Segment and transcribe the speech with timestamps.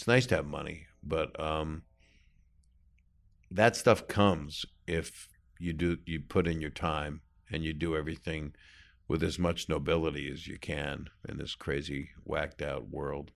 [0.00, 1.82] It's nice to have money, but um,
[3.50, 7.20] that stuff comes if you do you put in your time
[7.52, 8.54] and you do everything
[9.08, 13.30] with as much nobility as you can in this crazy whacked out world.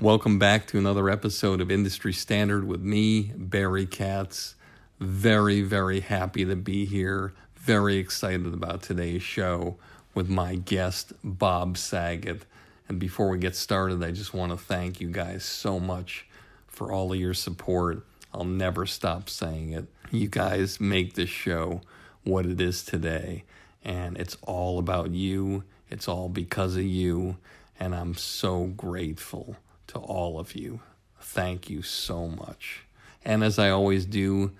[0.00, 4.56] Welcome back to another episode of Industry Standard with me, Barry Katz.
[5.00, 7.32] Very, very happy to be here.
[7.54, 9.76] Very excited about today's show
[10.12, 12.44] with my guest, Bob Saget.
[12.88, 16.26] And before we get started, I just want to thank you guys so much
[16.66, 18.04] for all of your support.
[18.34, 19.86] I'll never stop saying it.
[20.10, 21.82] You guys make this show
[22.24, 23.44] what it is today.
[23.84, 27.36] And it's all about you, it's all because of you.
[27.78, 29.58] And I'm so grateful
[29.88, 30.80] to all of you.
[31.20, 32.80] Thank you so much.
[33.24, 34.50] And as I always do,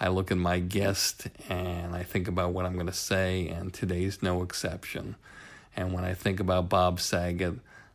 [0.00, 3.72] I look at my guest and I think about what I'm going to say, and
[3.72, 5.16] today's no exception.
[5.76, 7.54] And when I think about Bob Saget,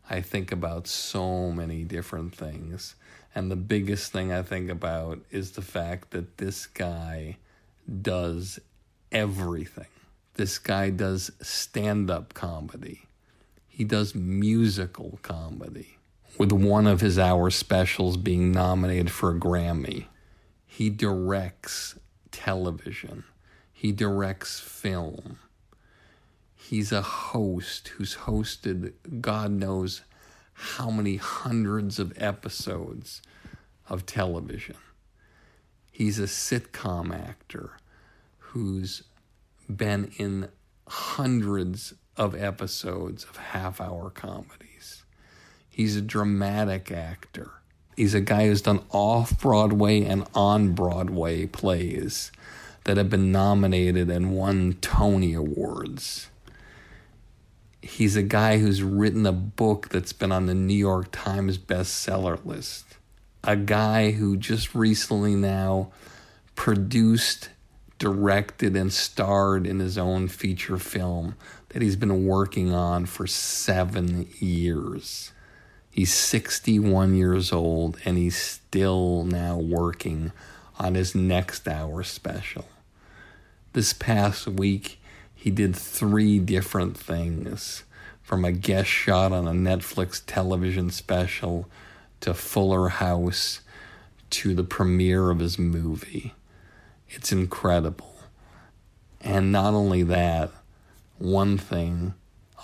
[0.09, 2.95] I think about so many different things.
[3.33, 7.37] And the biggest thing I think about is the fact that this guy
[8.01, 8.59] does
[9.11, 9.87] everything.
[10.35, 13.03] This guy does stand up comedy,
[13.67, 15.97] he does musical comedy,
[16.37, 20.05] with one of his hour specials being nominated for a Grammy.
[20.73, 21.99] He directs
[22.31, 23.25] television.
[23.71, 25.37] He directs film.
[26.55, 30.01] He's a host who's hosted God knows
[30.53, 33.21] how many hundreds of episodes
[33.87, 34.77] of television.
[35.91, 37.77] He's a sitcom actor
[38.39, 39.03] who's
[39.69, 40.49] been in
[40.87, 45.03] hundreds of episodes of half hour comedies.
[45.69, 47.51] He's a dramatic actor
[47.95, 52.31] He's a guy who's done off Broadway and on Broadway plays
[52.85, 56.29] that have been nominated and won Tony Awards.
[57.81, 62.43] He's a guy who's written a book that's been on the New York Times bestseller
[62.45, 62.97] list.
[63.43, 65.91] A guy who just recently now
[66.55, 67.49] produced,
[67.99, 71.35] directed, and starred in his own feature film
[71.69, 75.31] that he's been working on for seven years.
[75.93, 80.31] He's 61 years old and he's still now working
[80.79, 82.65] on his next hour special.
[83.73, 84.99] This past week,
[85.35, 87.83] he did three different things
[88.23, 91.69] from a guest shot on a Netflix television special
[92.21, 93.61] to Fuller House
[94.31, 96.33] to the premiere of his movie.
[97.07, 98.15] It's incredible.
[99.21, 100.49] And not only that,
[101.19, 102.15] one thing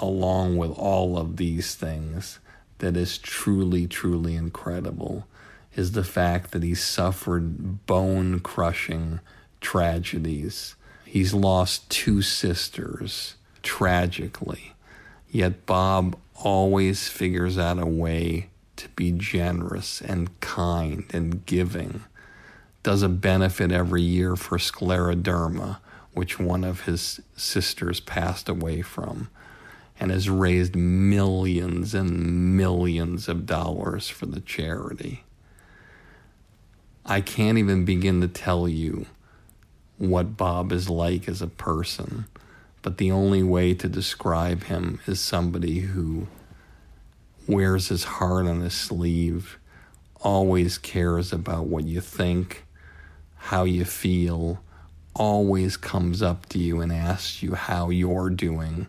[0.01, 2.39] along with all of these things
[2.79, 5.27] that is truly, truly incredible
[5.75, 9.19] is the fact that he suffered bone crushing
[9.61, 10.75] tragedies.
[11.05, 14.73] He's lost two sisters tragically,
[15.29, 22.03] yet Bob always figures out a way to be generous and kind and giving.
[22.81, 25.79] Does a benefit every year for scleroderma,
[26.13, 29.29] which one of his sisters passed away from
[29.99, 35.23] and has raised millions and millions of dollars for the charity.
[37.05, 39.07] I can't even begin to tell you
[39.97, 42.25] what Bob is like as a person
[42.81, 46.27] but the only way to describe him is somebody who
[47.47, 49.57] wears his heart on his sleeve,
[50.21, 52.63] always cares about what you think,
[53.35, 54.63] how you feel,
[55.13, 58.87] always comes up to you and asks you how you're doing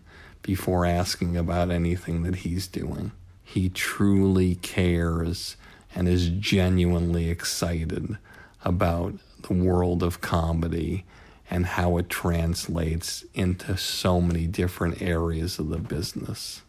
[0.51, 3.13] before asking about anything that he's doing.
[3.45, 5.55] He truly cares
[5.95, 8.19] and is genuinely excited
[8.65, 11.05] about the world of comedy
[11.49, 16.63] and how it translates into so many different areas of the business.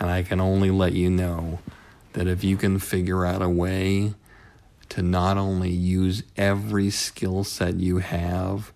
[0.00, 1.58] And I can only let you know
[2.14, 4.14] that if you can figure out a way
[4.88, 8.72] to not only use every skill set you have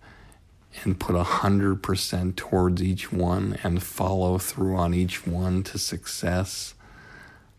[0.84, 5.78] and put a hundred percent towards each one and follow through on each one to
[5.78, 6.74] success,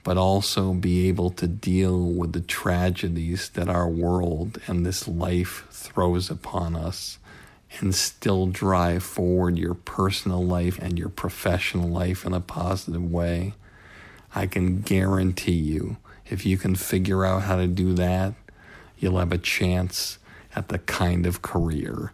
[0.03, 5.67] but also be able to deal with the tragedies that our world and this life
[5.69, 7.19] throws upon us
[7.79, 13.53] and still drive forward your personal life and your professional life in a positive way.
[14.33, 15.97] I can guarantee you,
[16.29, 18.33] if you can figure out how to do that,
[18.97, 20.17] you'll have a chance
[20.55, 22.13] at the kind of career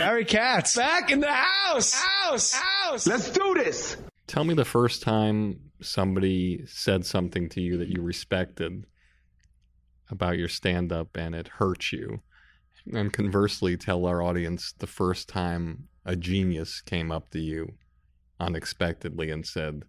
[0.00, 0.76] Barry Katz.
[0.76, 1.92] Back in the house.
[1.92, 2.54] House.
[2.54, 3.06] House.
[3.06, 3.98] Let's do this.
[4.26, 8.86] Tell me the first time somebody said something to you that you respected
[10.10, 12.22] about your stand up and it hurt you.
[12.90, 17.74] And conversely, tell our audience the first time a genius came up to you
[18.40, 19.82] unexpectedly and said,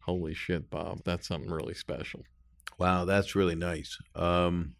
[0.00, 2.24] Holy shit, Bob, that's something really special.
[2.76, 3.98] Wow, that's really nice.
[4.16, 4.74] Um,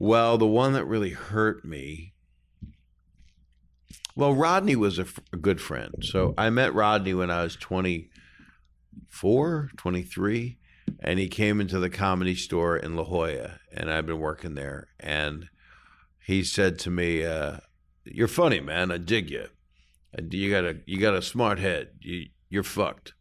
[0.00, 2.13] well, the one that really hurt me.
[4.16, 5.92] Well, Rodney was a, f- a good friend.
[6.02, 10.58] So I met Rodney when I was 24, 23,
[11.00, 14.86] and he came into the comedy store in La Jolla, and I've been working there.
[15.00, 15.48] And
[16.24, 17.56] he said to me, uh,
[18.04, 18.92] "You're funny, man.
[18.92, 19.46] I dig you.
[20.30, 21.90] You got a you got a smart head.
[22.00, 23.14] You you're fucked."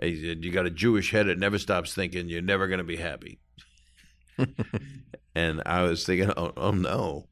[0.00, 2.28] He said, "You got a Jewish head that never stops thinking.
[2.28, 3.40] You're never gonna be happy."
[5.34, 7.28] and I was thinking, "Oh, oh no,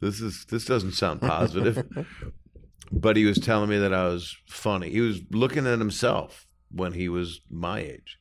[0.00, 1.86] this is this doesn't sound positive."
[2.92, 4.90] but he was telling me that I was funny.
[4.90, 8.18] He was looking at himself when he was my age,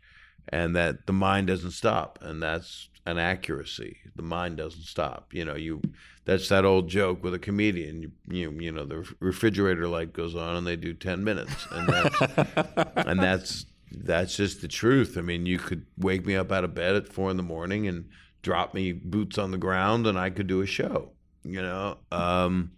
[0.49, 3.97] and that the mind doesn't stop, and that's an accuracy.
[4.15, 5.33] The mind doesn't stop.
[5.33, 5.81] You know, you
[6.25, 8.01] that's that old joke with a comedian.
[8.01, 11.87] You you, you know, the refrigerator light goes on, and they do ten minutes, and
[11.87, 12.21] that's
[12.95, 15.17] and that's that's just the truth.
[15.17, 17.87] I mean, you could wake me up out of bed at four in the morning
[17.87, 18.09] and
[18.41, 21.12] drop me boots on the ground, and I could do a show.
[21.43, 22.71] You know, um,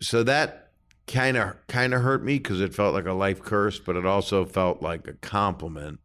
[0.00, 0.70] so that
[1.06, 4.06] kind of kind of hurt me because it felt like a life curse, but it
[4.06, 6.00] also felt like a compliment.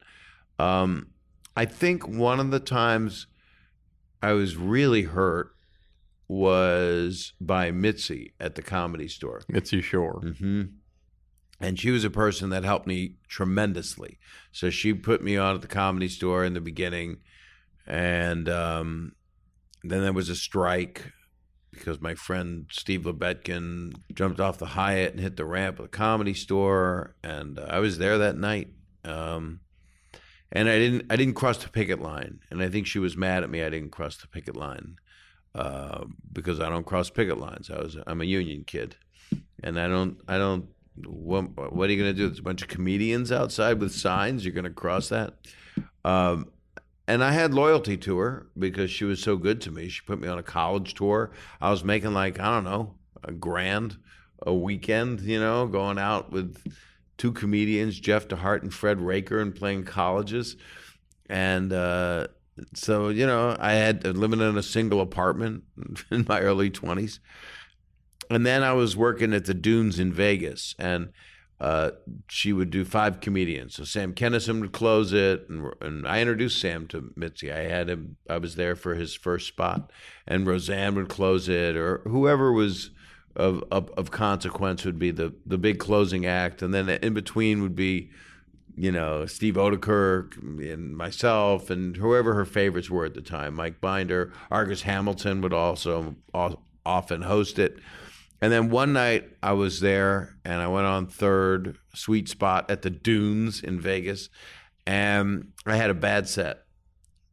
[0.57, 1.07] Um,
[1.55, 3.27] I think one of the times
[4.21, 5.51] I was really hurt
[6.27, 9.41] was by Mitzi at the comedy store.
[9.47, 10.21] Mitzi Shore.
[10.21, 10.63] hmm
[11.59, 14.19] And she was a person that helped me tremendously.
[14.51, 17.17] So she put me on at the comedy store in the beginning.
[17.87, 19.13] And um,
[19.83, 21.11] then there was a strike
[21.79, 25.89] because my friend Steve Lubetkin jumped off the Hyatt and hit the ramp of the
[25.89, 27.15] comedy store.
[27.23, 28.69] And uh, I was there that night.
[29.03, 29.61] Um,
[30.51, 32.39] and I didn't I didn't cross the picket line.
[32.51, 34.97] And I think she was mad at me I didn't cross the picket line
[35.55, 37.69] uh, because I don't cross picket lines.
[37.69, 38.95] I was I'm a union kid,
[39.63, 40.67] and I don't I don't.
[41.05, 42.27] What, what are you going to do?
[42.27, 44.43] There's a bunch of comedians outside with signs.
[44.43, 45.35] You're going to cross that.
[46.03, 46.49] Um,
[47.09, 49.89] and I had loyalty to her because she was so good to me.
[49.89, 51.31] She put me on a college tour.
[51.59, 53.97] I was making like I don't know a grand
[54.43, 56.63] a weekend, you know, going out with
[57.17, 60.55] two comedians, Jeff DeHart and Fred Raker, and playing colleges.
[61.27, 62.27] And uh,
[62.75, 65.63] so, you know, I had living in a single apartment
[66.11, 67.19] in my early 20s.
[68.29, 71.09] And then I was working at the Dunes in Vegas, and
[71.59, 71.91] uh,
[72.29, 73.75] she would do five comedians.
[73.75, 77.51] So Sam Kinison would close it, and, and I introduced Sam to Mitzi.
[77.51, 79.91] I had him; I was there for his first spot,
[80.25, 82.91] and Roseanne would close it, or whoever was
[83.35, 87.61] of of, of consequence would be the the big closing act, and then in between
[87.61, 88.09] would be
[88.79, 93.81] you know, Steve Oedekerk and myself and whoever her favorites were at the time, Mike
[93.81, 96.15] Binder, Argus Hamilton would also
[96.85, 97.79] often host it.
[98.41, 102.81] And then one night I was there and I went on third sweet spot at
[102.81, 104.29] the Dunes in Vegas,
[104.87, 106.63] and I had a bad set.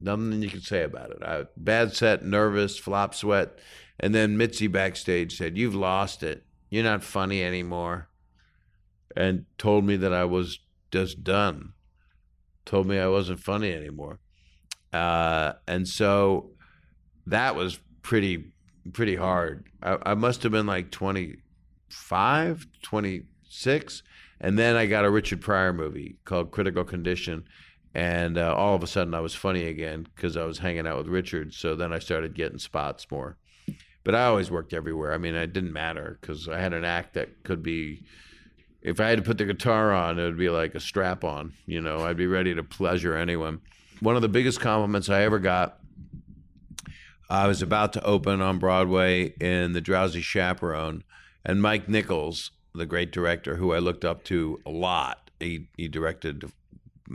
[0.01, 1.23] Nothing you can say about it.
[1.23, 3.59] I, bad set, nervous, flop sweat,
[3.99, 6.45] and then Mitzi backstage said, "You've lost it.
[6.69, 8.09] You're not funny anymore,"
[9.17, 10.59] and told me that I was
[10.91, 11.73] just done.
[12.67, 14.19] Told me I wasn't funny anymore,
[14.93, 16.51] uh, and so
[17.27, 18.53] that was pretty
[18.93, 19.67] pretty hard.
[19.83, 24.03] I, I must have been like 25, 26.
[24.41, 27.45] And then I got a Richard Pryor movie called Critical Condition.
[27.95, 30.99] And uh, all of a sudden I was funny again because I was hanging out
[30.99, 31.55] with Richard.
[31.55, 33.39] So then I started getting spots more.
[34.05, 35.13] But I always worked everywhere.
[35.13, 38.05] I mean, it didn't matter because I had an act that could be.
[38.83, 41.55] If I had to put the guitar on, it would be like a strap on.
[41.65, 43.63] You know, I'd be ready to pleasure anyone.
[43.99, 45.81] One of the biggest compliments I ever got
[47.29, 51.03] I was about to open on Broadway in The Drowsy Chaperone,
[51.45, 55.89] and Mike Nichols, the great director who I looked up to a lot, he, he
[55.89, 56.45] directed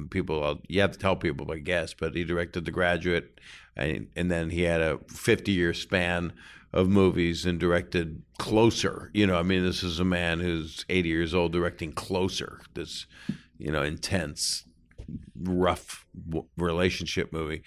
[0.09, 3.39] people, you have to tell people, I guess, but he directed The Graduate,
[3.77, 6.33] and, and then he had a 50 year span
[6.73, 9.11] of movies and directed Closer.
[9.13, 13.05] You know, I mean, this is a man who's 80 years old directing Closer, this,
[13.57, 14.65] you know, intense,
[15.41, 16.05] rough
[16.57, 17.63] relationship movie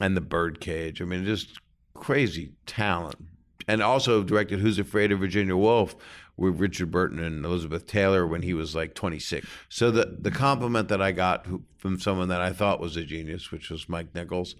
[0.00, 1.02] and the birdcage.
[1.02, 1.60] I mean, just
[1.98, 3.16] crazy talent.
[3.66, 5.94] And also directed Who's Afraid of Virginia Woolf
[6.38, 9.46] with Richard Burton and Elizabeth Taylor when he was like 26.
[9.68, 13.50] So the, the compliment that I got from someone that I thought was a genius,
[13.50, 14.54] which was Mike Nichols,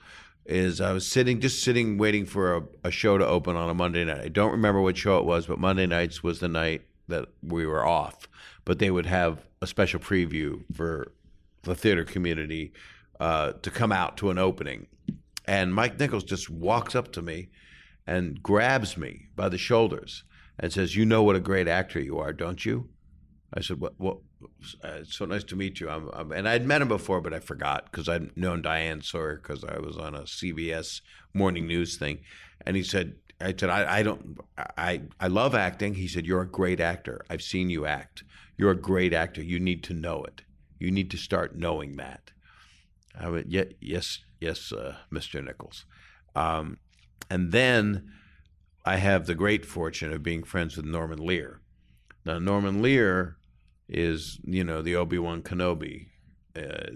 [0.44, 3.74] is I was sitting, just sitting, waiting for a, a show to open on a
[3.74, 4.22] Monday night.
[4.22, 7.64] I don't remember what show it was, but Monday nights was the night that we
[7.64, 8.28] were off.
[8.64, 11.12] But they would have a special preview for
[11.62, 12.72] the theater community
[13.20, 14.86] uh, to come out to an opening.
[15.48, 17.48] And Mike Nichols just walks up to me
[18.06, 20.22] and grabs me by the shoulders
[20.58, 22.90] and says, "You know what a great actor you are, don't you?"
[23.54, 23.94] I said, "What?
[23.98, 24.18] what
[24.84, 27.32] uh, it's so nice to meet you." I'm, I'm, and I'd met him before, but
[27.32, 31.00] I forgot because I'd known Diane Sawyer because I was on a CBS
[31.32, 32.18] morning news thing.
[32.66, 34.36] And he said, "I said I, I don't
[34.76, 37.24] I I love acting." He said, "You're a great actor.
[37.30, 38.22] I've seen you act.
[38.58, 39.42] You're a great actor.
[39.42, 40.42] You need to know it.
[40.78, 42.32] You need to start knowing that."
[43.20, 45.44] I went, yeah, yes, yes, uh, Mr.
[45.44, 45.84] Nichols.
[46.34, 46.78] Um,
[47.30, 48.10] and then
[48.84, 51.60] I have the great fortune of being friends with Norman Lear.
[52.24, 53.36] Now, Norman Lear
[53.88, 56.08] is, you know, the Obi Wan Kenobi
[56.56, 56.92] uh,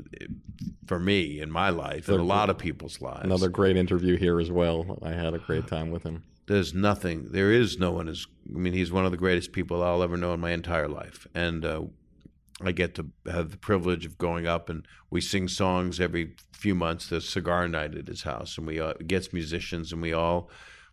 [0.87, 3.25] for me in my life and a lot of people's lives.
[3.25, 4.99] Another great interview here as well.
[5.03, 6.25] I had a great time with him.
[6.47, 9.83] There's nothing, there is no one as, I mean, he's one of the greatest people
[9.83, 11.27] I'll ever know in my entire life.
[11.35, 11.83] And uh,
[12.69, 16.75] I get to have the privilege of going up and we sing songs every few
[16.75, 17.09] months.
[17.09, 20.49] There's cigar night at his house, and we uh, gets musicians and we all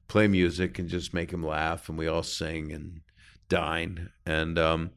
[0.08, 3.02] play music and just make him laugh, and we all sing and
[3.48, 4.10] dine.
[4.26, 4.92] And um,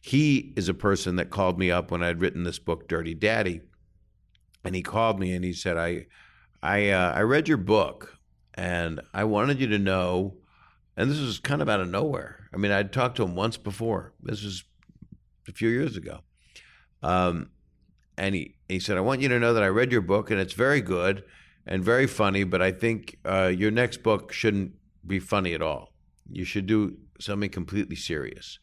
[0.00, 3.60] he is a person that called me up when I'd written this book, Dirty Daddy,
[4.64, 6.06] and he called me and he said, "I,
[6.62, 8.18] I, uh, I read your book,
[8.54, 10.36] and I wanted you to know."
[10.96, 12.48] And this was kind of out of nowhere.
[12.52, 14.12] I mean, I'd talked to him once before.
[14.22, 14.62] This was
[15.48, 16.20] a few years ago.
[17.02, 17.50] Um,
[18.16, 20.40] and he, he said, I want you to know that I read your book and
[20.40, 21.24] it's very good
[21.66, 24.72] and very funny, but I think uh, your next book shouldn't
[25.06, 25.92] be funny at all.
[26.30, 28.58] You should do something completely serious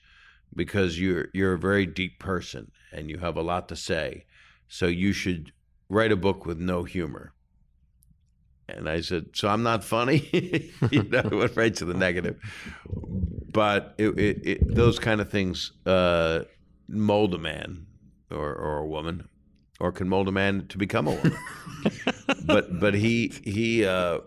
[0.55, 4.25] because you're you're a very deep person and you have a lot to say.
[4.67, 5.51] So you should
[5.89, 7.33] write a book with no humor.
[8.67, 10.29] And I said, "So I'm not funny."
[10.91, 12.37] you know, it went right to the negative.
[13.51, 16.41] But it, it, it, those kind of things uh,
[16.89, 17.85] mold a man
[18.31, 19.27] or, or a woman
[19.79, 21.37] or can mold a man to become a woman.
[22.45, 24.19] but but he he uh,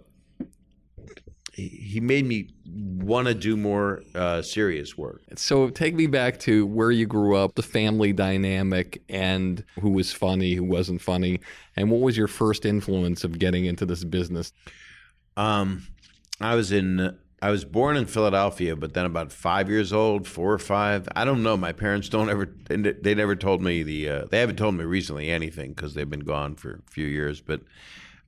[1.53, 5.23] he made me want to do more uh, serious work.
[5.37, 10.13] So take me back to where you grew up, the family dynamic, and who was
[10.13, 11.41] funny, who wasn't funny,
[11.77, 14.53] and what was your first influence of getting into this business?
[15.37, 15.87] Um,
[16.41, 20.53] I was in I was born in Philadelphia, but then about five years old, four
[20.53, 21.09] or five.
[21.17, 21.57] I don't know.
[21.57, 22.47] My parents don't ever.
[22.69, 24.09] They never told me the.
[24.09, 27.41] Uh, they haven't told me recently anything because they've been gone for a few years.
[27.41, 27.63] But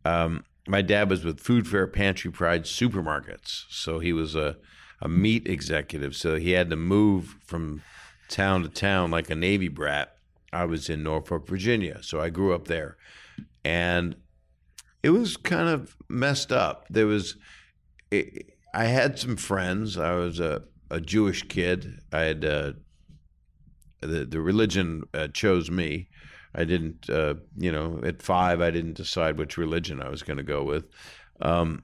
[0.05, 4.57] um, my dad was with Food Fair Pantry Pride supermarkets, so he was a
[5.01, 6.17] a meat executive.
[6.17, 7.83] So he had to move from
[8.29, 10.17] town to town like a Navy brat.
[10.53, 12.97] I was in Norfolk, Virginia, so I grew up there,
[13.65, 14.17] and
[15.05, 16.87] it was kind of messed up.
[16.91, 17.37] There was.
[18.75, 19.97] I had some friends.
[19.97, 22.01] I was a, a Jewish kid.
[22.13, 22.73] I had uh,
[24.01, 26.09] the the religion uh, chose me.
[26.55, 30.37] I didn't, uh, you know, at five I didn't decide which religion I was going
[30.37, 30.85] to go with.
[31.41, 31.83] Um,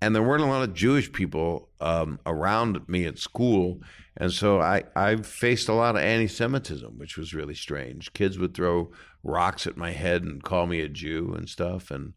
[0.00, 3.80] and there weren't a lot of Jewish people um, around me at school,
[4.16, 8.12] and so I I faced a lot of anti-Semitism, which was really strange.
[8.12, 8.90] Kids would throw
[9.22, 12.14] rocks at my head and call me a Jew and stuff, and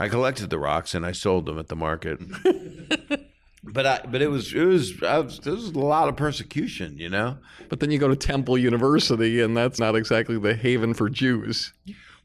[0.00, 2.18] I collected the rocks and I sold them at the market.
[3.62, 6.96] but I but it was it was I was, there was a lot of persecution,
[6.96, 7.36] you know.
[7.68, 11.74] But then you go to Temple University, and that's not exactly the haven for Jews.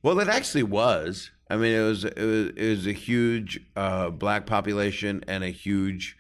[0.02, 1.32] Well, it actually was.
[1.50, 5.50] I mean, it was it was, it was a huge uh, black population and a
[5.50, 6.18] huge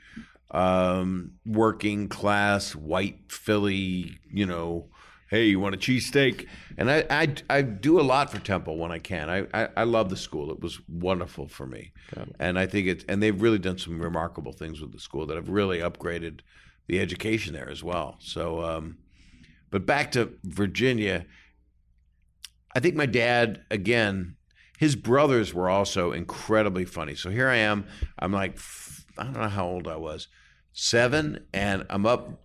[0.52, 4.20] um, working class white Philly.
[4.30, 4.88] You know,
[5.36, 6.48] hey, you want a cheesesteak?
[6.78, 9.30] And I, I I do a lot for Temple when I can.
[9.30, 10.50] I, I I love the school.
[10.52, 11.92] It was wonderful for me,
[12.40, 15.36] and I think it's and they've really done some remarkable things with the school that
[15.36, 16.40] have really upgraded
[16.88, 18.16] the education there as well.
[18.20, 18.98] So, um,
[19.72, 21.26] but back to Virginia.
[22.78, 24.36] I think my dad, again,
[24.78, 27.16] his brothers were also incredibly funny.
[27.16, 27.86] So here I am.
[28.20, 28.60] I'm like,
[29.18, 30.28] I don't know how old I was,
[30.74, 32.42] seven, and I'm up.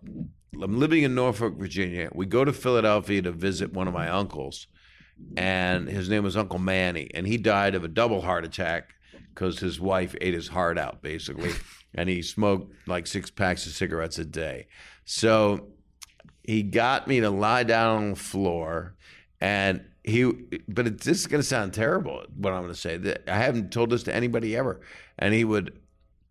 [0.59, 2.09] I'm living in Norfolk, Virginia.
[2.13, 4.67] We go to Philadelphia to visit one of my uncles,
[5.37, 8.93] and his name was Uncle Manny, and he died of a double heart attack
[9.33, 11.53] because his wife ate his heart out, basically,
[11.95, 14.67] and he smoked like six packs of cigarettes a day.
[15.05, 15.67] So
[16.43, 18.95] he got me to lie down on the floor
[19.39, 20.23] and he
[20.67, 23.37] but it, this is going to sound terrible what i'm going to say that i
[23.37, 24.81] haven't told this to anybody ever
[25.19, 25.79] and he would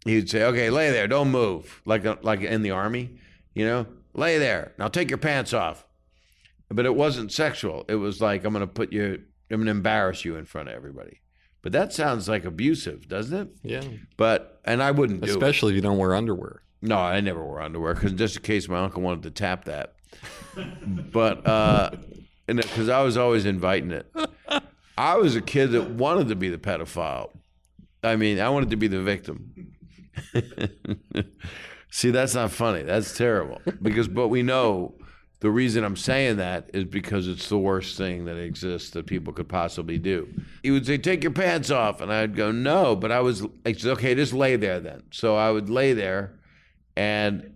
[0.04, 3.10] he would say okay lay there don't move like uh, like in the army
[3.54, 5.86] you know lay there now take your pants off
[6.68, 9.70] but it wasn't sexual it was like i'm going to put you i'm going to
[9.70, 11.20] embarrass you in front of everybody
[11.62, 13.82] but that sounds like abusive doesn't it Yeah,
[14.16, 16.62] but and i wouldn't do it especially if you don't wear underwear.
[16.82, 19.94] no, I never wore underwear because just in case my uncle wanted to tap that.
[21.12, 21.90] but uh,
[22.46, 24.10] because I was always inviting it.
[24.98, 27.30] I was a kid that wanted to be the pedophile.
[28.02, 29.74] I mean, I wanted to be the victim.
[31.90, 32.82] See, that's not funny.
[32.82, 33.60] That's terrible.
[33.82, 34.94] Because, but we know
[35.40, 39.32] the reason I'm saying that is because it's the worst thing that exists that people
[39.32, 40.28] could possibly do.
[40.62, 43.84] He would say, "Take your pants off," and I'd go, "No," but I was like,
[43.84, 46.38] "Okay, just lay there then." So I would lay there,
[46.94, 47.54] and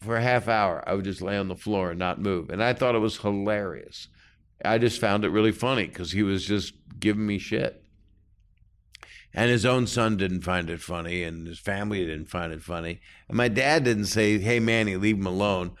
[0.00, 2.62] for a half hour, I would just lay on the floor and not move, and
[2.62, 4.08] I thought it was hilarious.
[4.64, 7.82] I just found it really funny because he was just giving me shit.
[9.34, 13.00] And his own son didn't find it funny, and his family didn't find it funny.
[13.28, 15.72] And my dad didn't say, Hey, Manny, leave him alone.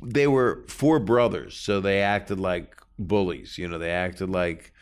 [0.00, 3.58] They were four brothers, so they acted like bullies.
[3.58, 4.72] You know, they acted like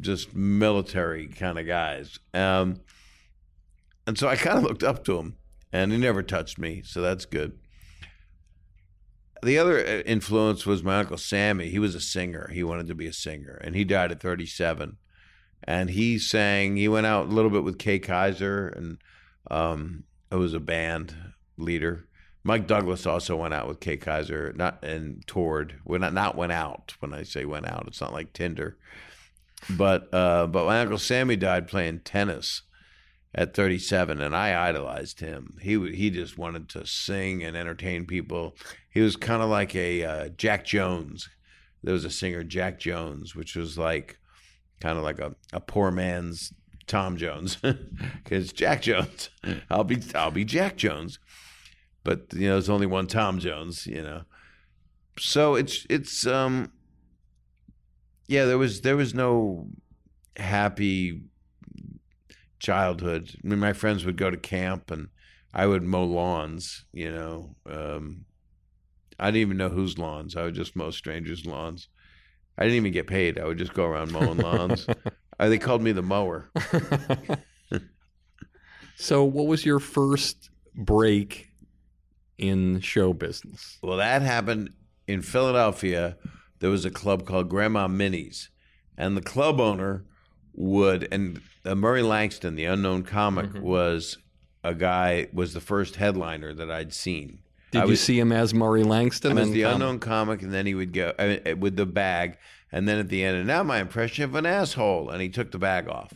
[0.00, 2.18] just military kind of guys.
[2.34, 2.80] Um,
[4.06, 5.36] and so I kind of looked up to him,
[5.72, 7.58] and he never touched me, so that's good.
[9.42, 11.68] The other uh, influence was my uncle Sammy.
[11.68, 12.50] He was a singer.
[12.52, 14.96] He wanted to be a singer, and he died at 37.
[15.68, 16.76] And he sang.
[16.78, 18.96] He went out a little bit with Kay Kyser, and
[19.50, 21.14] um, it was a band
[21.58, 22.08] leader.
[22.42, 25.74] Mike Douglas also went out with Kay Kyser, not and toured.
[25.84, 26.94] Well, not not went out.
[27.00, 28.78] When I say went out, it's not like Tinder.
[29.68, 32.62] But uh, but my uncle Sammy died playing tennis
[33.34, 35.58] at 37 and I idolized him.
[35.60, 38.56] He he just wanted to sing and entertain people.
[38.90, 41.28] He was kind of like a uh, Jack Jones.
[41.82, 44.18] There was a singer Jack Jones which was like
[44.80, 46.52] kind of like a, a poor man's
[46.86, 47.58] Tom Jones
[48.24, 49.30] cuz Jack Jones.
[49.70, 51.18] I'll be I'll be Jack Jones.
[52.04, 54.22] But you know there's only one Tom Jones, you know.
[55.18, 56.72] So it's it's um
[58.28, 59.68] yeah, there was there was no
[60.36, 61.22] happy
[62.58, 63.34] childhood.
[63.42, 65.08] I mean, my friends would go to camp and
[65.52, 67.56] I would mow lawns, you know.
[67.68, 68.26] Um,
[69.18, 70.36] I didn't even know whose lawns.
[70.36, 71.88] I would just mow strangers' lawns.
[72.58, 73.38] I didn't even get paid.
[73.38, 74.86] I would just go around mowing lawns.
[75.40, 76.50] Uh, they called me the mower.
[79.00, 81.50] So, what was your first break
[82.36, 83.78] in show business?
[83.80, 84.70] Well, that happened
[85.06, 86.16] in Philadelphia.
[86.58, 88.50] There was a club called Grandma Minnie's,
[88.96, 90.04] and the club owner
[90.52, 94.18] would and uh, Murray Langston, the unknown comic, was
[94.64, 97.38] a guy was the first headliner that I'd seen.
[97.70, 99.36] Did I you was- see him as Murray Langston?
[99.36, 101.86] I was the unknown comic, and then he would go I mean, eh, with the
[101.86, 102.38] bag,
[102.72, 105.50] and then at the end, and now my impression of an asshole, and he took
[105.50, 106.12] the bag off,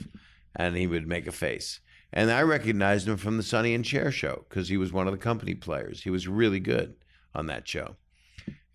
[0.57, 1.81] and he would make a face,
[2.13, 5.13] and I recognized him from the Sonny and Cher show because he was one of
[5.13, 6.03] the company players.
[6.03, 6.95] He was really good
[7.35, 7.97] on that show,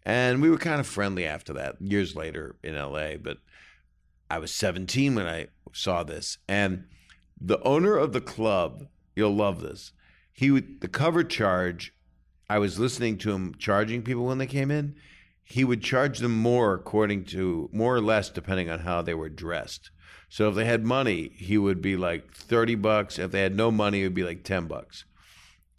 [0.04, 1.82] and we were kind of friendly after that.
[1.82, 3.38] Years later in L.A., but
[4.30, 6.86] I was 17 when I saw this, and
[7.40, 9.94] the owner of the club, you'll love this.
[10.34, 11.94] He would the cover charge.
[12.50, 14.96] I was listening to him charging people when they came in.
[15.44, 19.30] He would charge them more according to more or less depending on how they were
[19.30, 19.92] dressed.
[20.30, 23.18] So if they had money, he would be like 30 bucks.
[23.18, 25.06] If they had no money, it would be like 10 bucks.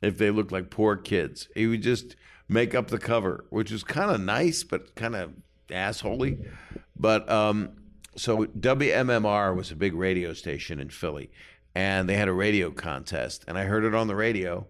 [0.00, 1.48] if they looked like poor kids.
[1.54, 2.16] He would just
[2.48, 5.33] make up the cover, which is kind of nice, but kind of
[5.68, 6.48] assholey.
[6.96, 7.70] But um,
[8.16, 11.31] so WMMR was a big radio station in Philly,
[11.74, 14.66] and they had a radio contest, and I heard it on the radio,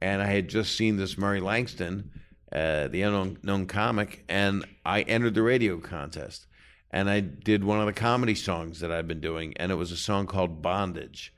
[0.00, 2.10] and I had just seen this Murray Langston,
[2.52, 6.46] uh, the unknown comic, and I entered the radio contest,
[6.90, 9.92] and I did one of the comedy songs that I've been doing, and it was
[9.92, 11.32] a song called Bondage.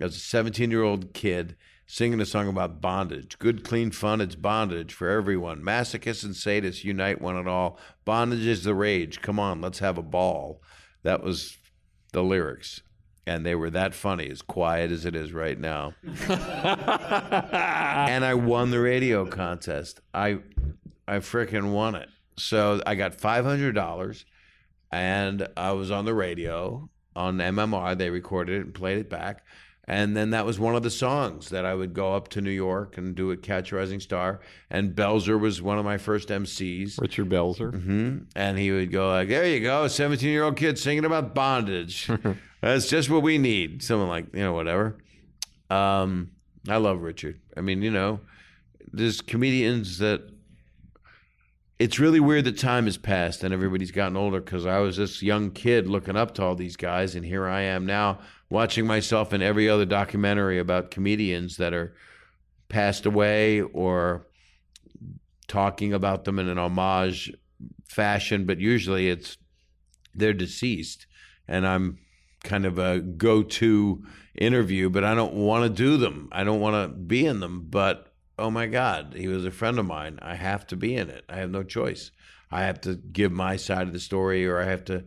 [0.00, 1.56] I was a 17 year old kid
[1.86, 3.38] singing a song about bondage.
[3.38, 5.62] Good, clean fun, it's bondage for everyone.
[5.62, 7.78] Masochists and sadists unite one and all.
[8.04, 9.22] Bondage is the rage.
[9.22, 10.62] Come on, let's have a ball.
[11.02, 11.56] That was
[12.12, 12.82] the lyrics.
[13.28, 15.92] And they were that funny, as quiet as it is right now.
[16.28, 20.00] and I won the radio contest.
[20.14, 20.38] I
[21.06, 22.08] I freaking won it.
[22.38, 24.24] So I got five hundred dollars
[24.90, 27.98] and I was on the radio on MMR.
[27.98, 29.44] They recorded it and played it back.
[29.86, 32.50] And then that was one of the songs that I would go up to New
[32.50, 34.40] York and do at Catch a Rising Star.
[34.70, 37.00] And Belzer was one of my first MCs.
[37.00, 37.72] Richard Belzer.
[37.72, 41.04] hmm And he would go like, "There you go, a 17 year old kid singing
[41.06, 42.10] about bondage.
[42.60, 44.98] That's just what we need." Someone like you know whatever.
[45.70, 46.32] Um,
[46.68, 47.40] I love Richard.
[47.56, 48.20] I mean, you know,
[48.92, 50.22] there's comedians that.
[51.78, 55.22] It's really weird that time has passed and everybody's gotten older because I was this
[55.22, 58.18] young kid looking up to all these guys, and here I am now
[58.50, 61.94] watching myself in every other documentary about comedians that are
[62.68, 64.26] passed away or
[65.46, 67.32] talking about them in an homage
[67.84, 69.36] fashion, but usually it's
[70.14, 71.06] they're deceased,
[71.46, 71.98] and I'm
[72.44, 76.28] kind of a go-to interview, but I don't want to do them.
[76.32, 79.78] I don't want to be in them, but oh my God, he was a friend
[79.78, 80.18] of mine.
[80.22, 81.24] I have to be in it.
[81.28, 82.10] I have no choice.
[82.50, 85.04] I have to give my side of the story, or I have to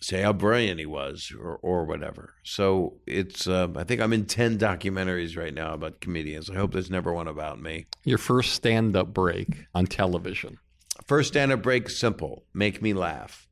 [0.00, 2.34] say how brilliant he was, or or whatever.
[2.42, 3.46] So it's.
[3.46, 6.50] Um, I think I'm in ten documentaries right now about comedians.
[6.50, 7.86] I hope there's never one about me.
[8.04, 10.58] Your first stand up break on television.
[11.06, 12.44] First stand-up break, simple.
[12.52, 13.48] Make me laugh.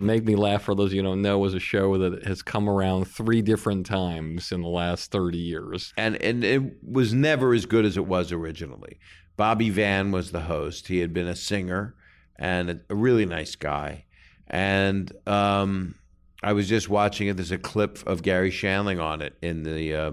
[0.00, 2.42] Make Me Laugh, for those of you who don't know, was a show that has
[2.42, 5.92] come around three different times in the last 30 years.
[5.96, 8.98] and and it was never as good as it was originally.
[9.36, 10.88] Bobby Van was the host.
[10.88, 11.94] He had been a singer
[12.36, 14.04] and a, a really nice guy.
[14.48, 15.94] And um,
[16.42, 17.36] I was just watching it.
[17.36, 20.12] There's a clip of Garry Shandling on it in the uh,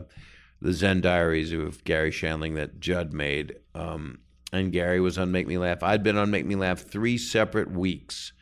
[0.61, 3.55] the Zen Diaries of Garry Shandling that Judd made.
[3.75, 4.19] Um,
[4.53, 5.83] and Gary was on Make Me Laugh.
[5.83, 8.33] I'd been on Make Me Laugh three separate weeks.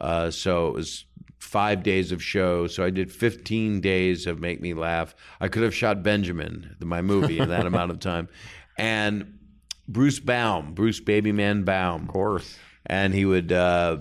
[0.00, 1.04] Uh, so it was
[1.38, 2.74] five days of shows.
[2.74, 5.14] So I did 15 days of Make Me Laugh.
[5.40, 8.28] I could have shot Benjamin, my movie, in that amount of time.
[8.78, 9.38] And
[9.88, 12.02] Bruce Baum, Bruce Babyman Baum.
[12.02, 12.58] Of course.
[12.86, 13.98] And he would, uh,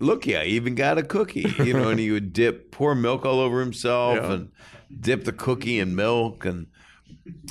[0.00, 3.24] look, yeah, he even got a cookie, you know, and he would dip, pour milk
[3.26, 4.32] all over himself Yeah.
[4.32, 4.50] and
[5.00, 6.44] dip the cookie in milk.
[6.44, 6.66] And,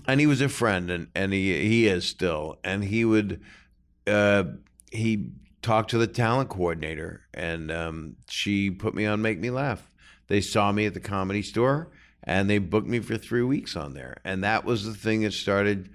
[0.08, 2.60] and he was a friend and, and he, he is still.
[2.63, 3.41] And he would,
[4.08, 4.43] uh,
[4.91, 5.30] he
[5.62, 9.91] talked to the talent coordinator and um, she put me on Make Me Laugh.
[10.28, 11.89] They saw me at the comedy store
[12.24, 14.17] and they booked me for three weeks on there.
[14.24, 15.89] And that was the thing that started.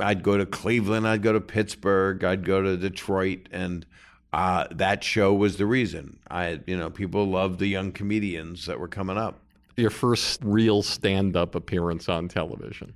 [0.00, 3.86] I'd go to Cleveland, I'd go to Pittsburgh, I'd go to Detroit, and
[4.32, 6.18] uh, that show was the reason.
[6.28, 9.40] I, you know, people loved the young comedians that were coming up.
[9.76, 12.94] Your first real stand up appearance on television.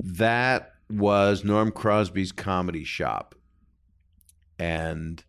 [0.00, 3.34] That was Norm Crosby's comedy shop.
[4.58, 5.22] And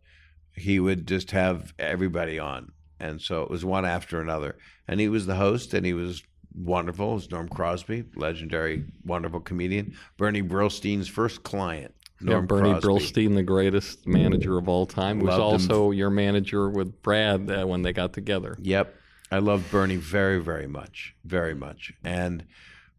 [0.54, 2.72] he would just have everybody on.
[3.00, 4.58] And so it was one after another.
[4.88, 7.12] And he was the host and he was wonderful.
[7.12, 9.96] It was Norm Crosby, legendary, wonderful comedian.
[10.18, 11.94] Bernie Brillstein's first client.
[12.22, 13.28] Norm yeah, Bernie Crosby.
[13.28, 15.72] Brillstein, the greatest manager of all time, was Loved him.
[15.72, 18.58] also your manager with Brad uh, when they got together.
[18.62, 18.94] Yep.
[19.32, 21.16] I love Bernie very, very much.
[21.24, 21.94] Very much.
[22.04, 22.46] And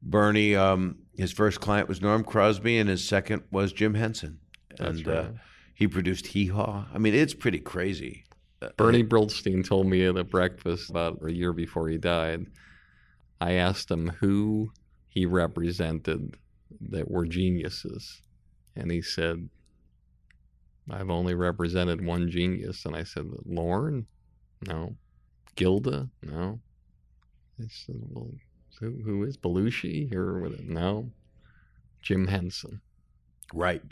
[0.01, 4.38] Bernie, um, his first client was Norm Crosby, and his second was Jim Henson.
[4.71, 5.31] That's and uh, right.
[5.81, 6.85] He produced Hee Haw.
[6.93, 8.25] I mean, it's pretty crazy.
[8.77, 12.45] Bernie Brillstein told me at a breakfast about a year before he died.
[13.40, 14.73] I asked him who
[15.09, 16.37] he represented
[16.90, 18.21] that were geniuses.
[18.77, 19.49] And he said,
[20.90, 22.85] I've only represented one genius.
[22.85, 24.05] And I said, Lorne?
[24.69, 24.95] No.
[25.57, 26.11] Gilda?
[26.23, 26.61] No.
[27.59, 28.31] I said, well,
[28.79, 30.14] who, who is Belushi?
[30.14, 31.11] Or no.
[32.03, 32.83] Jim Henson.
[33.55, 33.83] Right.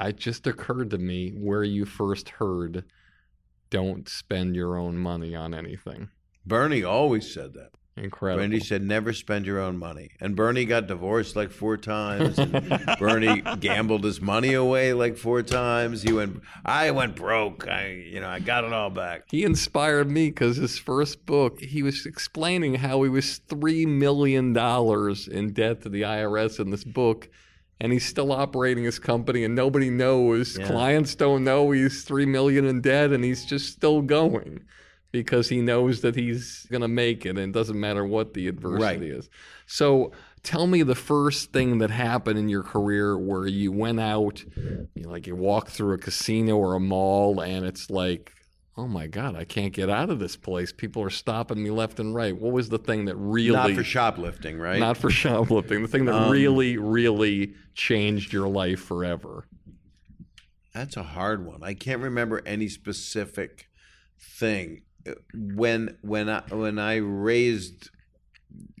[0.00, 2.84] It just occurred to me where you first heard
[3.70, 6.08] don't spend your own money on anything.
[6.46, 7.70] Bernie always said that.
[7.96, 8.42] Incredible.
[8.42, 12.36] Bernie said, "Never spend your own money." And Bernie got divorced like four times.
[12.98, 16.02] Bernie gambled his money away like four times.
[16.02, 17.68] He went, "I went broke.
[17.68, 21.60] I, you know, I got it all back." He inspired me because his first book,
[21.60, 26.84] he was explaining how he was $3 million in debt to the IRS in this
[26.84, 27.28] book.
[27.80, 30.56] And he's still operating his company, and nobody knows.
[30.56, 30.66] Yeah.
[30.66, 34.60] Clients don't know he's three million in debt, and he's just still going
[35.10, 38.48] because he knows that he's going to make it, and it doesn't matter what the
[38.48, 39.28] adversity is.
[39.66, 40.10] So,
[40.42, 44.88] tell me the first thing that happened in your career where you went out, you
[44.96, 48.32] know, like you walk through a casino or a mall, and it's like,
[48.76, 50.72] oh my god, I can't get out of this place.
[50.72, 52.36] People are stopping me left and right.
[52.38, 54.80] What was the thing that really Not for shoplifting, right?
[54.80, 59.46] not for shoplifting, the thing that Um, really, really changed your life forever?
[60.72, 61.62] That's a hard one.
[61.62, 63.68] I can't remember any specific
[64.18, 64.82] thing.
[65.34, 67.90] When when I when I raised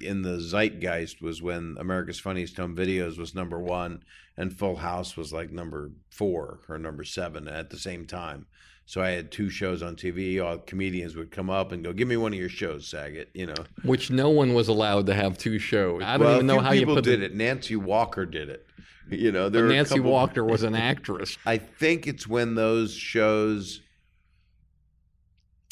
[0.00, 4.02] in the zeitgeist was when America's Funniest Home Videos was number one
[4.36, 8.46] and Full House was like number four or number seven at the same time.
[8.86, 10.44] So I had two shows on TV.
[10.44, 13.46] All comedians would come up and go, "Give me one of your shows, Saget." You
[13.46, 16.02] know, Which no one was allowed to have two shows.
[16.02, 17.34] I don't well, even know how you put did the, it.
[17.34, 18.66] Nancy Walker did it.
[19.10, 21.38] You know, there Nancy couple- Walker was an actress.
[21.46, 23.80] I think it's when those shows.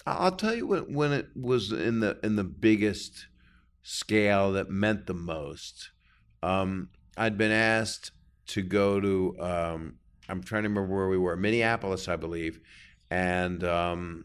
[0.07, 3.27] I'll tell you when when it was in the in the biggest
[3.83, 5.90] scale that meant the most.
[6.42, 8.11] Um, I'd been asked
[8.48, 9.37] to go to.
[9.38, 9.94] Um,
[10.29, 12.61] I'm trying to remember where we were, Minneapolis, I believe,
[13.12, 14.25] and um,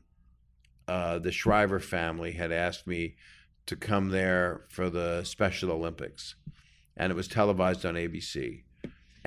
[0.87, 3.15] uh, the Shriver family had asked me
[3.65, 6.35] to come there for the Special Olympics,
[6.95, 8.63] and it was televised on ABC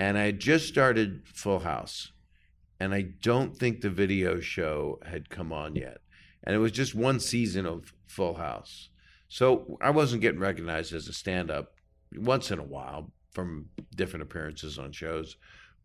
[0.00, 2.12] and I had just started Full House,
[2.80, 5.98] and I don't think the video show had come on yet,
[6.42, 8.88] and it was just one season of Full House,
[9.28, 11.74] so I wasn't getting recognized as a stand-up
[12.16, 15.36] once in a while from different appearances on shows,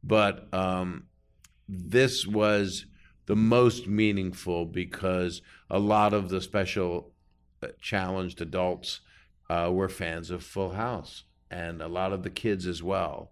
[0.02, 1.08] but um,
[1.68, 2.86] this was
[3.26, 7.12] the most meaningful because a lot of the special
[7.64, 9.02] uh, challenged adults
[9.50, 13.32] uh, were fans of Full House, and a lot of the kids as well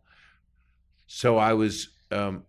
[1.16, 2.44] so I was, um,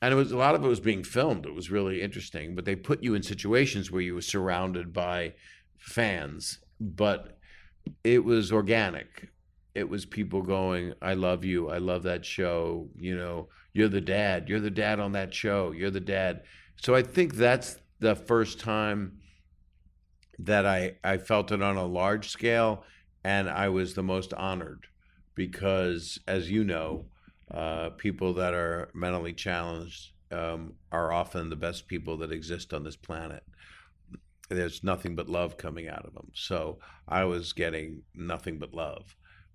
[0.00, 1.46] and it was a lot of it was being filmed.
[1.46, 5.34] It was really interesting, but they put you in situations where you were surrounded by
[5.78, 7.38] fans, but
[8.02, 9.28] it was organic.
[9.76, 11.70] It was people going, "I love you.
[11.70, 12.88] I love that show.
[12.98, 14.48] You know, you're the dad.
[14.48, 15.70] You're the dad on that show.
[15.70, 16.42] You're the dad."
[16.80, 19.18] So I think that's the first time
[20.38, 22.84] that I I felt it on a large scale,
[23.24, 24.86] and I was the most honored
[25.34, 27.06] because, as you know,
[27.50, 32.84] uh, people that are mentally challenged um, are often the best people that exist on
[32.84, 33.44] this planet.
[34.48, 36.30] There's nothing but love coming out of them.
[36.34, 39.14] So I was getting nothing but love.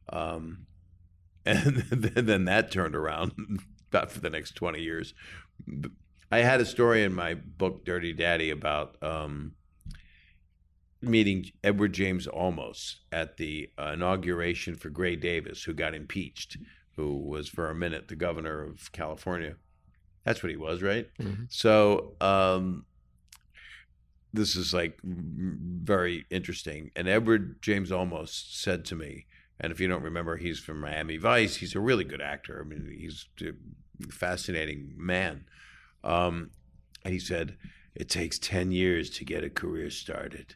[0.10, 0.66] Um,
[1.46, 3.32] and then that turned around
[3.92, 5.14] about for the next 20 years.
[6.32, 9.54] I had a story in my book, Dirty Daddy, about um,
[11.02, 16.58] meeting Edward James Olmos at the uh, inauguration for Gray Davis, who got impeached
[16.98, 19.56] who was for a minute the governor of California.
[20.26, 21.08] That's what he was, right?
[21.20, 21.46] Mhm.
[21.50, 22.86] So um,
[24.34, 26.92] this is like very interesting.
[26.96, 29.28] And Edward James Olmos said to me,
[29.60, 31.58] and if you don't remember, he's from Miami Vice.
[31.58, 32.62] He's a really good actor.
[32.64, 33.54] I mean, he's a
[34.12, 35.46] fascinating man.
[36.08, 36.52] Um,
[37.04, 37.58] and he said,
[37.94, 40.56] "It takes ten years to get a career started,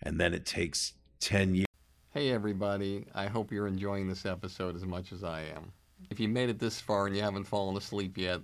[0.00, 1.66] and then it takes ten years."
[2.12, 3.06] Hey, everybody.
[3.12, 5.72] I hope you're enjoying this episode as much as I am.
[6.10, 8.40] If you made it this far and you haven't fallen asleep yet,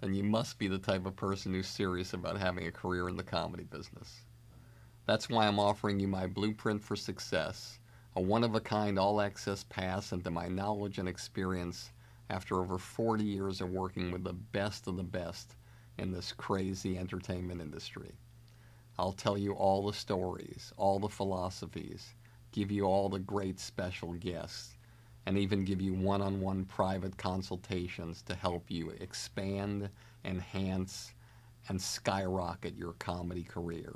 [0.00, 3.16] then you must be the type of person who's serious about having a career in
[3.18, 4.22] the comedy business.
[5.04, 7.78] That's why I'm offering you my Blueprint for Success,
[8.16, 11.92] a one of a kind all access pass into my knowledge and experience
[12.30, 15.56] after over 40 years of working with the best of the best
[16.00, 18.12] in this crazy entertainment industry.
[18.98, 22.14] I'll tell you all the stories, all the philosophies,
[22.52, 24.76] give you all the great special guests,
[25.26, 29.90] and even give you one on one private consultations to help you expand,
[30.24, 31.12] enhance,
[31.68, 33.92] and skyrocket your comedy career.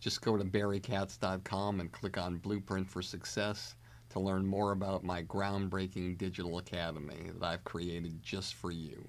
[0.00, 3.74] Just go to barrykatz.com and click on Blueprint for Success
[4.10, 9.06] to learn more about my groundbreaking digital academy that I've created just for you.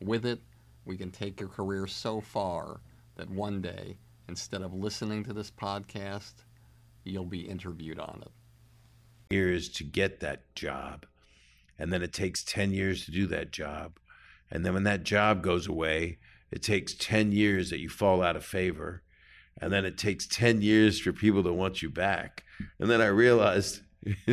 [0.00, 0.40] With it,
[0.88, 2.80] we can take your career so far
[3.16, 3.98] that one day,
[4.28, 6.32] instead of listening to this podcast,
[7.04, 8.32] you'll be interviewed on it.
[9.30, 11.04] years to get that job.
[11.78, 13.98] And then it takes 10 years to do that job.
[14.50, 16.16] And then when that job goes away,
[16.50, 19.02] it takes 10 years that you fall out of favor.
[19.60, 22.44] and then it takes 10 years for people to want you back.
[22.78, 23.80] And then I realized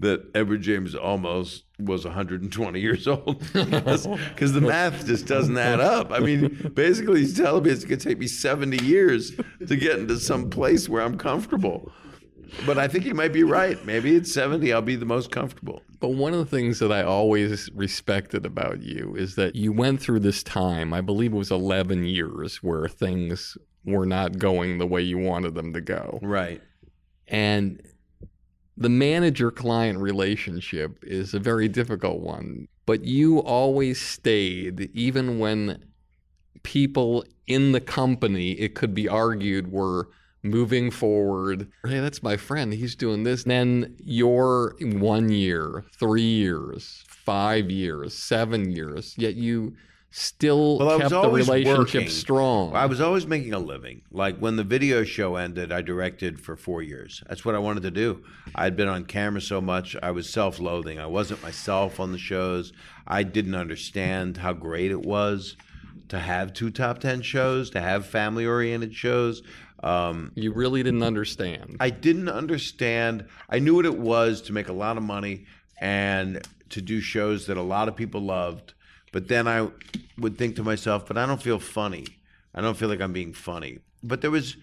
[0.00, 4.04] that Edward James Olmos was 120 years old because
[4.52, 6.10] the math just doesn't add up.
[6.10, 9.32] I mean, basically, he's telling me it's going to take me 70 years
[9.66, 11.92] to get into some place where I'm comfortable.
[12.66, 13.82] But I think he might be right.
[13.84, 15.82] Maybe at 70, I'll be the most comfortable.
[16.00, 20.00] But one of the things that I always respected about you is that you went
[20.00, 24.86] through this time, I believe it was 11 years, where things were not going the
[24.86, 26.18] way you wanted them to go.
[26.22, 26.60] Right.
[27.28, 27.80] And
[28.80, 35.84] the manager client relationship is a very difficult one, but you always stayed, even when
[36.62, 40.08] people in the company, it could be argued, were
[40.42, 41.70] moving forward.
[41.84, 42.72] Hey, that's my friend.
[42.72, 43.44] He's doing this.
[43.44, 49.74] Then your one year, three years, five years, seven years, yet you
[50.10, 52.08] still Well, I was kept the relationship working.
[52.08, 52.74] strong.
[52.74, 54.02] I was always making a living.
[54.10, 57.22] Like when the video show ended, I directed for four years.
[57.28, 58.24] That's what I wanted to do.
[58.54, 60.98] I'd been on camera so much, I was self loathing.
[60.98, 62.72] I wasn't myself on the shows.
[63.06, 65.56] I didn't understand how great it was
[66.08, 69.42] to have two top 10 shows, to have family oriented shows.
[69.82, 71.76] Um, you really didn't understand.
[71.80, 73.26] I didn't understand.
[73.48, 75.46] I knew what it was to make a lot of money
[75.80, 78.74] and to do shows that a lot of people loved.
[79.12, 79.68] But then I
[80.18, 82.06] would think to myself, but I don't feel funny.
[82.54, 83.78] I don't feel like I'm being funny.
[84.02, 84.56] But there was,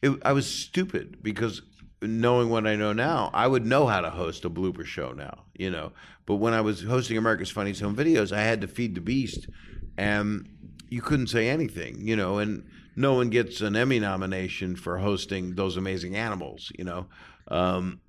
[0.00, 1.62] it, I was stupid because
[2.02, 5.44] knowing what I know now, I would know how to host a blooper show now,
[5.54, 5.92] you know.
[6.26, 9.48] But when I was hosting America's Funniest Home Videos, I had to feed the beast,
[9.96, 10.48] and
[10.88, 12.38] you couldn't say anything, you know.
[12.38, 12.64] And
[12.96, 17.06] no one gets an Emmy nomination for hosting those amazing animals, you know.
[17.48, 18.00] Um,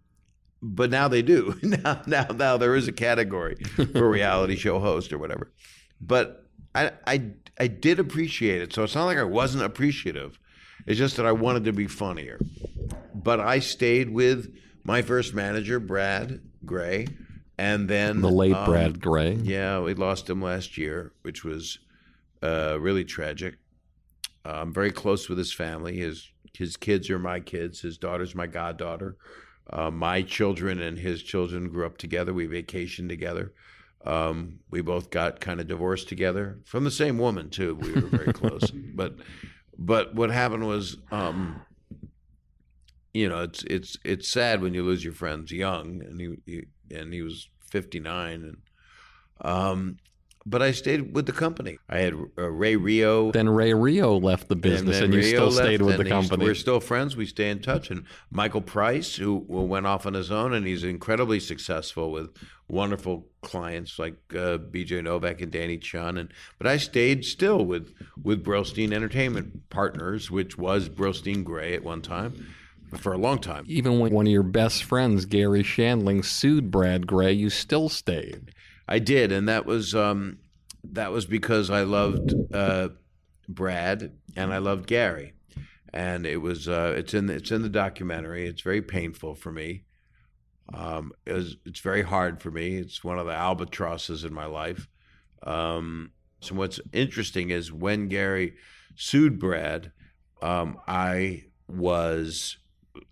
[0.61, 1.57] but now they do.
[1.63, 3.55] now, now, now there is a category
[3.93, 5.51] for reality show host or whatever.
[6.05, 8.73] But I, I, I did appreciate it.
[8.73, 10.39] So it's not like I wasn't appreciative.
[10.85, 12.39] It's just that I wanted to be funnier.
[13.13, 17.07] But I stayed with my first manager, Brad Grey,
[17.57, 19.35] and then the late um, Brad Grey.
[19.35, 21.79] Yeah, we lost him last year, which was
[22.41, 23.55] uh, really tragic.
[24.45, 25.97] Uh, I'm very close with his family.
[25.97, 27.79] His his kids are my kids.
[27.79, 29.15] His daughter's my goddaughter.
[29.69, 32.33] Uh, my children and his children grew up together.
[32.33, 33.53] We vacationed together.
[34.05, 37.75] Um, we both got kind of divorced together from the same woman too.
[37.75, 38.69] We were very close.
[38.71, 39.15] But
[39.77, 41.61] but what happened was, um,
[43.13, 46.65] you know, it's it's it's sad when you lose your friends young, and he, he
[46.95, 48.57] and he was 59, and
[49.41, 49.97] um,
[50.45, 51.77] but I stayed with the company.
[51.89, 53.31] I had uh, Ray Rio.
[53.31, 56.45] Then Ray Rio left the business, and, then you Rio still stayed with the company.
[56.45, 57.15] We're still friends.
[57.15, 57.89] We stay in touch.
[57.89, 62.35] And Michael Price, who went off on his own, and he's incredibly successful with
[62.67, 65.01] wonderful clients like uh, B.J.
[65.01, 66.17] Novak and Danny Chun.
[66.17, 71.83] And but I stayed still with with Brillstein Entertainment Partners, which was Brillstein Grey at
[71.83, 72.53] one time,
[72.97, 73.63] for a long time.
[73.67, 78.53] Even when one of your best friends, Garry Shandling, sued Brad Grey, you still stayed.
[78.87, 80.39] I did, and that was um,
[80.83, 82.89] that was because I loved uh,
[83.47, 85.33] Brad and I loved Garry,
[85.93, 88.47] and it was uh, it's in the, it's in the documentary.
[88.47, 89.83] It's very painful for me.
[90.73, 92.75] Um, it was, it's very hard for me.
[92.75, 94.87] It's one of the albatrosses in my life.
[95.43, 98.53] Um, so what's interesting is when Garry
[98.95, 99.91] sued Brad,
[100.41, 102.57] um, I was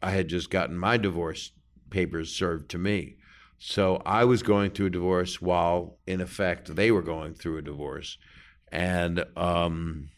[0.01, 1.51] I had just gotten my divorce
[1.89, 3.15] papers served to me.
[3.63, 7.61] So I was going through a divorce while, in effect, they were going through a
[7.61, 8.17] divorce,
[8.71, 10.09] and um,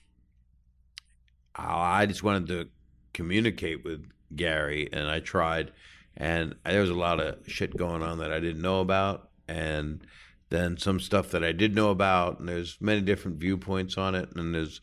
[1.53, 2.69] I just wanted to
[3.13, 5.73] communicate with Garry, and I tried,
[6.15, 10.07] and there was a lot of shit going on that I didn't know about, and
[10.49, 14.29] then some stuff that I did know about, and there's many different viewpoints on it,
[14.37, 14.79] and there's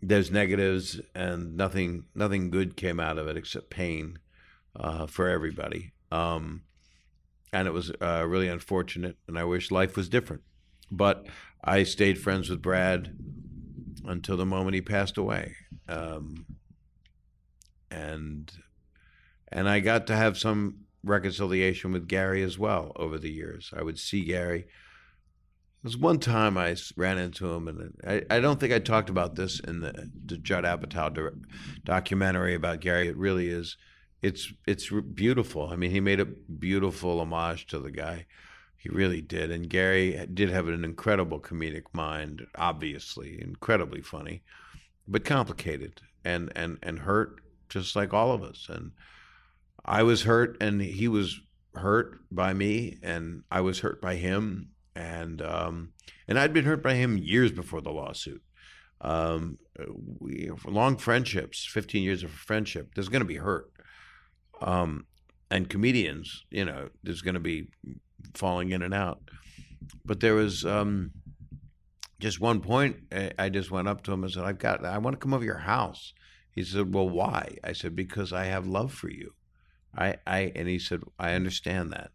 [0.00, 4.18] there's negatives, and nothing nothing good came out of it except pain
[4.74, 5.92] uh, for everybody.
[6.10, 6.62] Um,
[7.52, 9.16] and it was uh, really unfortunate.
[9.26, 10.42] And I wish life was different.
[10.90, 11.26] But
[11.62, 13.14] I stayed friends with Brad
[14.04, 15.54] until the moment he passed away,
[15.88, 16.46] um,
[17.90, 18.50] and
[19.50, 23.72] and I got to have some reconciliation with Garry as well over the years.
[23.76, 24.62] I would see Garry.
[25.82, 29.10] There was one time I ran into him, and I, I don't think I talked
[29.10, 31.42] about this in the, the Judd Apatow do-
[31.84, 33.08] documentary about Garry.
[33.08, 33.76] It really is
[34.22, 35.68] it's it's beautiful.
[35.68, 38.26] I mean, he made a beautiful homage to the guy.
[38.76, 39.50] He really did.
[39.50, 44.42] And Garry did have an incredible comedic mind, obviously, incredibly funny,
[45.06, 48.66] but complicated and and and hurt just like all of us.
[48.68, 48.92] And
[49.84, 51.40] I was hurt and he was
[51.74, 55.92] hurt by me and I was hurt by him and um
[56.26, 58.42] and I'd been hurt by him years before the lawsuit.
[59.00, 59.58] Um,
[60.18, 62.94] we long friendships, 15 years of friendship.
[62.94, 63.70] There's going to be hurt.
[64.60, 65.06] Um,
[65.50, 67.68] and comedians, you know, there's going to be
[68.34, 69.20] falling in and out.
[70.04, 71.12] But there was um,
[72.18, 72.96] just one point.
[73.12, 74.84] I- I just went up to him and said, "I've got.
[74.84, 76.12] I want to come over your house."
[76.50, 79.34] He said, "Well, why?" I said, "Because I have love for you."
[79.96, 82.10] I, I, and he said, "I understand that."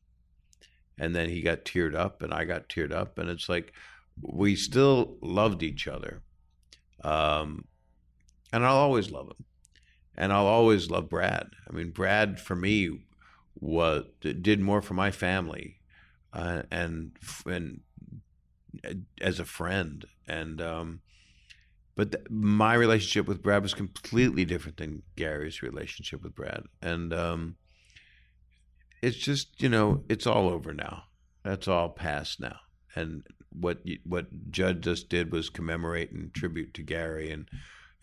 [0.97, 3.73] And then he got teared up, and I got teared up, and it's like
[4.21, 6.21] we still loved each other.
[7.03, 7.65] Um,
[8.51, 9.45] and I'll always love him,
[10.15, 11.49] and I'll always love Brad.
[11.69, 12.99] I mean, Brad for me
[13.59, 15.79] was did more for my family,
[16.33, 17.11] uh, and
[17.45, 17.81] and
[18.87, 21.01] uh, as a friend, and um,
[21.95, 27.13] but th- my relationship with Brad was completely different than Garry's relationship with Brad, and
[27.13, 27.55] um,
[29.01, 31.03] it's just you know it's all over now.
[31.43, 32.57] That's all past now,
[32.95, 37.47] and what what Judd just did was commemorate and tribute to Garry, and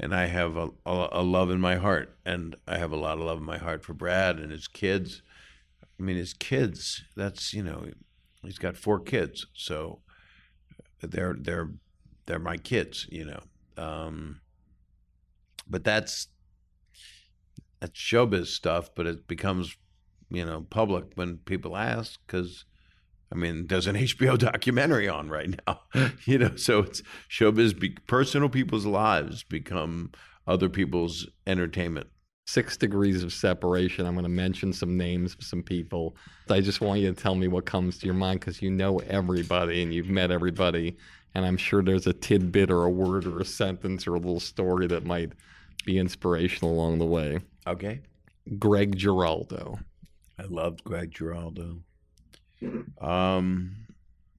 [0.00, 3.18] and I have a, a, a love in my heart, and I have a lot
[3.18, 5.22] of love in my heart for Brad and his kids.
[5.82, 7.04] I mean, his kids.
[7.14, 7.84] That's you know,
[8.42, 10.00] he's got four kids, so
[11.02, 11.70] they're they're
[12.24, 13.40] they're my kids, you know.
[13.76, 14.40] Um,
[15.68, 16.28] but that's
[17.78, 18.90] that's showbiz stuff.
[18.94, 19.76] But it becomes
[20.30, 22.64] you know public when people ask because
[23.32, 25.80] I mean, there's an HBO documentary on right now,
[26.24, 26.56] you know.
[26.56, 27.78] So it's showbiz.
[27.78, 30.10] Be, personal people's lives become
[30.46, 32.08] other people's entertainment.
[32.46, 34.06] Six degrees of separation.
[34.06, 36.16] I'm going to mention some names of some people.
[36.48, 38.98] I just want you to tell me what comes to your mind because you know
[39.00, 40.96] everybody and you've met everybody.
[41.34, 44.40] And I'm sure there's a tidbit or a word or a sentence or a little
[44.40, 45.32] story that might
[45.84, 47.38] be inspirational along the way.
[47.68, 48.00] Okay.
[48.58, 49.78] Greg Giraldo.
[50.38, 51.82] I loved Greg Giraldo.
[53.00, 53.76] Um,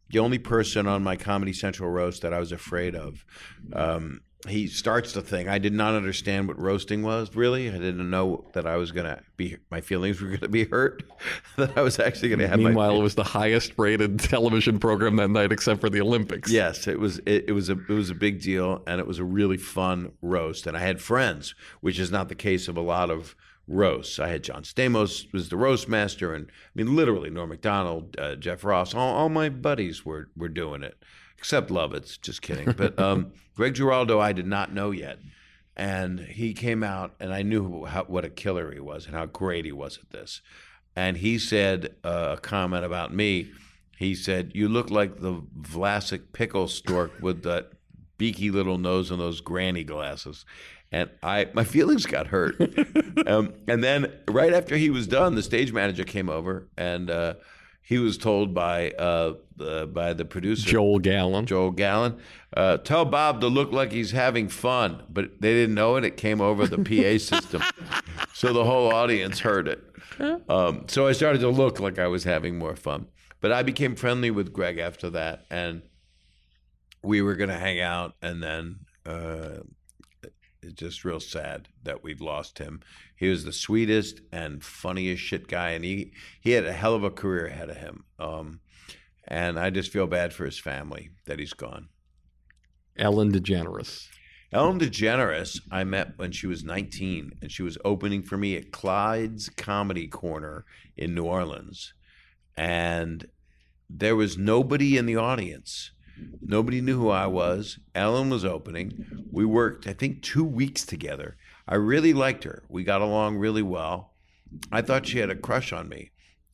[0.09, 3.25] the only person on my Comedy Central roast that I was afraid of.
[3.73, 5.47] Um, he starts the thing.
[5.47, 7.69] I did not understand what roasting was really.
[7.69, 11.03] I didn't know that I was gonna be my feelings were gonna be hurt.
[11.57, 12.59] that I was actually gonna have.
[12.59, 16.51] Meanwhile, it was the highest rated television program that night, except for the Olympics.
[16.51, 17.19] Yes, it was.
[17.19, 20.13] It, it was a it was a big deal, and it was a really fun
[20.21, 20.65] roast.
[20.65, 23.35] And I had friends, which is not the case of a lot of
[23.67, 24.19] roasts.
[24.19, 28.35] I had John Stamos was the roast master, and I mean literally Norm Macdonald, uh,
[28.35, 30.97] Jeff Ross, all, all my buddies were were doing it,
[31.37, 32.19] except Lovitz.
[32.21, 32.73] Just kidding.
[32.77, 35.19] But um, Greg Giraldo, I did not know yet,
[35.75, 39.25] and he came out, and I knew how, what a killer he was and how
[39.25, 40.41] great he was at this.
[40.95, 43.51] And he said uh, a comment about me.
[43.97, 47.71] He said, "You look like the Vlasic pickle stork with that
[48.17, 50.45] beaky little nose and those granny glasses."
[50.91, 52.59] And I, my feelings got hurt.
[53.27, 57.35] um, and then right after he was done, the stage manager came over, and uh,
[57.81, 61.45] he was told by uh, uh, by the producer Joel Gallen.
[61.45, 62.17] Joel Gallen,
[62.55, 65.03] uh, tell Bob to look like he's having fun.
[65.09, 66.03] But they didn't know it.
[66.03, 67.61] It came over the PA system.
[68.33, 69.83] so the whole audience heard it.
[70.49, 73.07] Um, so I started to look like I was having more fun.
[73.39, 75.45] But I became friendly with Greg after that.
[75.49, 75.81] And
[77.03, 78.15] we were going to hang out.
[78.21, 79.61] And then uh,
[80.61, 82.81] it's just real sad that we've lost him.
[83.15, 85.71] He was the sweetest and funniest shit guy.
[85.71, 88.03] And he, he had a hell of a career ahead of him.
[88.19, 88.59] Um,
[89.27, 91.89] and I just feel bad for his family that he's gone.
[92.97, 94.07] Ellen DeGeneres.
[94.53, 98.71] Ellen DeGeneres, I met when she was 19, and she was opening for me at
[98.71, 100.65] Clyde's Comedy Corner
[100.97, 101.93] in New Orleans.
[102.57, 103.27] And
[103.89, 105.91] there was nobody in the audience.
[106.41, 107.79] Nobody knew who I was.
[107.95, 109.25] Ellen was opening.
[109.31, 111.37] We worked, I think, two weeks together.
[111.67, 112.63] I really liked her.
[112.69, 114.13] We got along really well.
[114.71, 116.11] I thought she had a crush on me.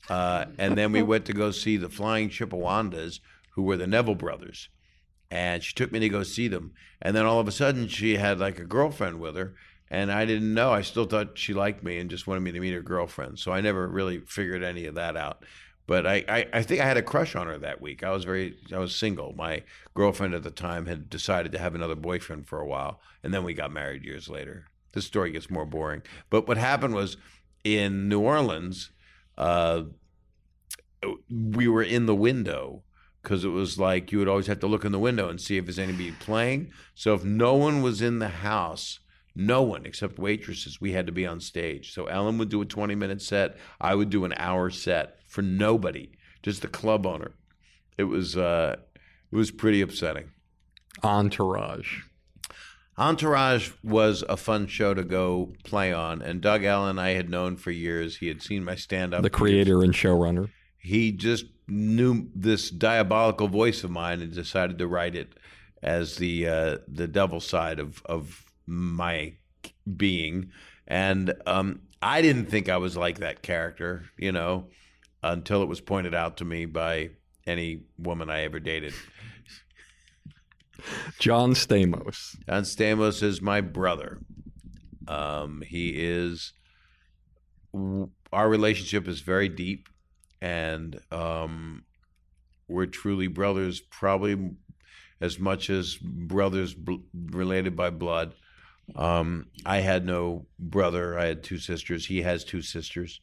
[0.09, 3.19] Uh, and then we went to go see the Flying Chippewandas,
[3.51, 4.69] who were the Neville brothers
[5.29, 6.73] and she took me to go see them.
[7.01, 9.55] And then all of a sudden, she had like a girlfriend with her,
[9.89, 10.71] and I didn't know.
[10.71, 13.39] I still thought she liked me and just wanted me to meet her girlfriend.
[13.39, 15.43] So I never really figured any of that out.
[15.87, 18.03] But I, I, I think I had a crush on her that week.
[18.03, 19.33] I was very, I was single.
[19.33, 19.63] My
[19.95, 23.45] girlfriend at the time had decided to have another boyfriend for a while, and then
[23.45, 24.65] we got married years later.
[24.91, 26.01] This story gets more boring.
[26.29, 27.15] But what happened was
[27.63, 28.91] in New Orleans,
[29.37, 29.83] uh,
[31.29, 32.83] we were in the window
[33.23, 35.57] because it was like you would always have to look in the window and see
[35.57, 36.71] if there's anybody playing.
[36.95, 38.99] So if no one was in the house,
[39.35, 41.93] no one except waitresses, we had to be on stage.
[41.93, 45.41] So Ellen would do a 20 minute set, I would do an hour set for
[45.41, 46.09] nobody,
[46.41, 47.33] just the club owner.
[47.97, 48.77] It was uh,
[49.31, 50.31] it was pretty upsetting.
[51.03, 52.01] Entourage.
[52.97, 57.55] Entourage was a fun show to go play on, and Doug Ellin I had known
[57.55, 58.17] for years.
[58.17, 59.21] He had seen my stand up.
[59.21, 60.49] The creator and showrunner.
[60.79, 65.33] he just knew this diabolical voice of mine and decided to write it
[65.83, 69.33] as the uh, the devil side of of my
[69.95, 70.51] being,
[70.87, 74.69] and um, I didn't think I was like that character, you know,
[75.23, 77.09] until it was pointed out to me by
[77.45, 78.93] any woman I ever dated.
[81.19, 82.35] John Stamos.
[82.47, 84.19] John Stamos is my brother.
[85.07, 86.53] Um, he is.
[88.31, 89.87] Our relationship is very deep,
[90.41, 91.83] and um,
[92.67, 93.79] we're truly brothers.
[93.79, 94.51] Probably
[95.19, 98.33] as much as brothers bl- related by blood.
[98.95, 101.17] Um, I had no brother.
[101.17, 102.05] I had two sisters.
[102.05, 103.19] He has two sisters.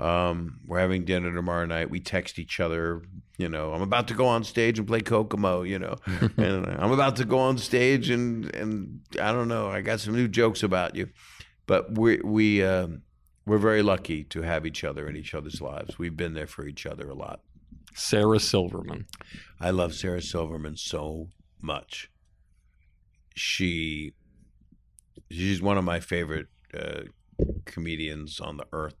[0.00, 1.90] Um, we're having dinner tomorrow night.
[1.90, 3.02] We text each other.
[3.38, 5.62] You know, I'm about to go on stage and play Kokomo.
[5.62, 5.96] You know,
[6.36, 9.68] and I'm about to go on stage and and I don't know.
[9.68, 11.08] I got some new jokes about you,
[11.66, 12.88] but we we uh,
[13.46, 15.98] we're very lucky to have each other in each other's lives.
[15.98, 17.40] We've been there for each other a lot.
[17.94, 19.06] Sarah Silverman.
[19.60, 21.28] I love Sarah Silverman so
[21.60, 22.10] much.
[23.34, 24.14] She
[25.30, 27.02] she's one of my favorite uh,
[27.64, 28.94] comedians on the earth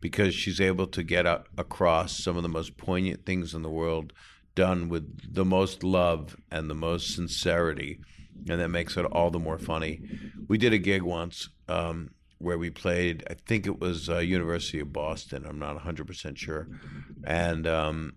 [0.00, 3.70] because she's able to get a- across some of the most poignant things in the
[3.70, 4.12] world
[4.54, 8.00] done with the most love and the most sincerity
[8.48, 10.00] and that makes it all the more funny
[10.48, 14.80] we did a gig once um, where we played i think it was uh, university
[14.80, 16.68] of boston i'm not 100% sure
[17.24, 18.14] and um,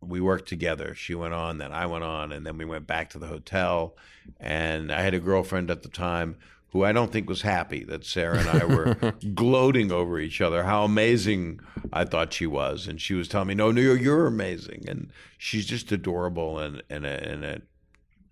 [0.00, 0.94] we worked together.
[0.94, 3.96] She went on, then I went on, and then we went back to the hotel.
[4.38, 6.36] And I had a girlfriend at the time
[6.72, 10.64] who I don't think was happy that Sarah and I were gloating over each other,
[10.64, 11.60] how amazing
[11.92, 12.86] I thought she was.
[12.86, 14.84] And she was telling me, No, no, you're, you're amazing.
[14.88, 17.62] And she's just adorable and, and, a, and a,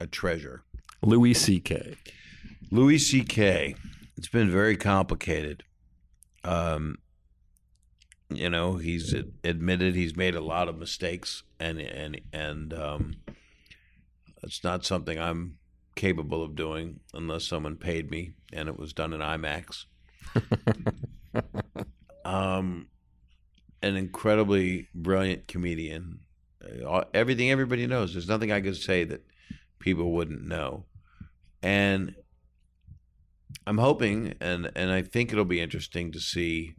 [0.01, 0.63] a treasure.
[1.03, 1.97] Louis C.K.
[2.71, 3.75] Louis C.K.
[4.17, 5.65] It's been very complicated.
[6.45, 6.99] Um,
[8.31, 13.17] you know, he's ad- admitted he's made a lot of mistakes, and and and um,
[14.43, 15.58] it's not something I'm
[15.99, 19.85] capable of doing unless someone paid me, and it was done in IMAX.
[22.25, 22.87] um,
[23.83, 26.21] an incredibly brilliant comedian.
[26.87, 28.13] Uh, Everything everybody knows.
[28.13, 29.25] There's nothing I could say that
[29.81, 30.85] people wouldn't know,
[31.65, 32.15] and
[33.67, 36.75] I'm hoping, and and I think it'll be interesting to see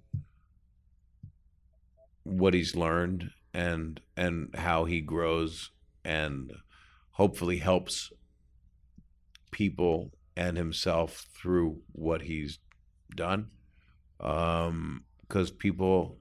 [2.24, 5.72] what he's learned and and how he grows
[6.06, 6.54] and
[7.12, 8.14] hopefully helps
[9.52, 12.60] people and himself through what he's
[13.16, 13.48] done.
[14.20, 16.18] Um because people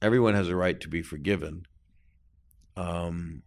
[0.00, 1.66] everyone has a right to be forgiven.
[2.76, 3.42] Um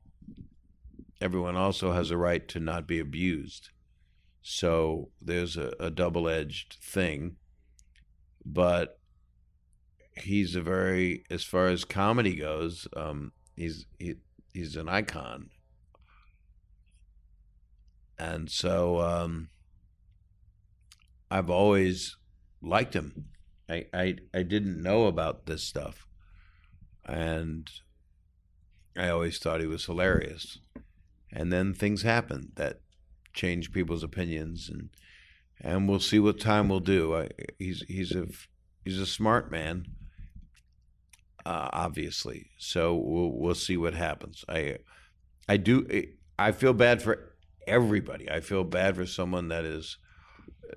[1.19, 3.69] everyone also has a right to not be abused.
[4.41, 7.37] So there's a, a double-edged thing
[8.45, 8.99] but
[10.15, 14.15] he's a very as far as comedy goes um he's he,
[14.53, 15.49] he's an icon
[18.21, 19.49] and so um
[21.29, 22.17] i've always
[22.61, 23.25] liked him
[23.69, 26.05] i i i didn't know about this stuff
[27.05, 27.69] and
[28.95, 30.59] i always thought he was hilarious
[31.33, 32.81] and then things happened that
[33.33, 34.89] changed people's opinions and
[35.63, 38.27] and we'll see what time will do I, he's he's a
[38.83, 39.85] he's a smart man
[41.45, 42.47] uh, obviously.
[42.57, 44.45] So we'll we'll see what happens.
[44.47, 44.77] I
[45.47, 45.87] I do
[46.37, 47.30] I feel bad for
[47.67, 48.29] everybody.
[48.29, 49.97] I feel bad for someone that has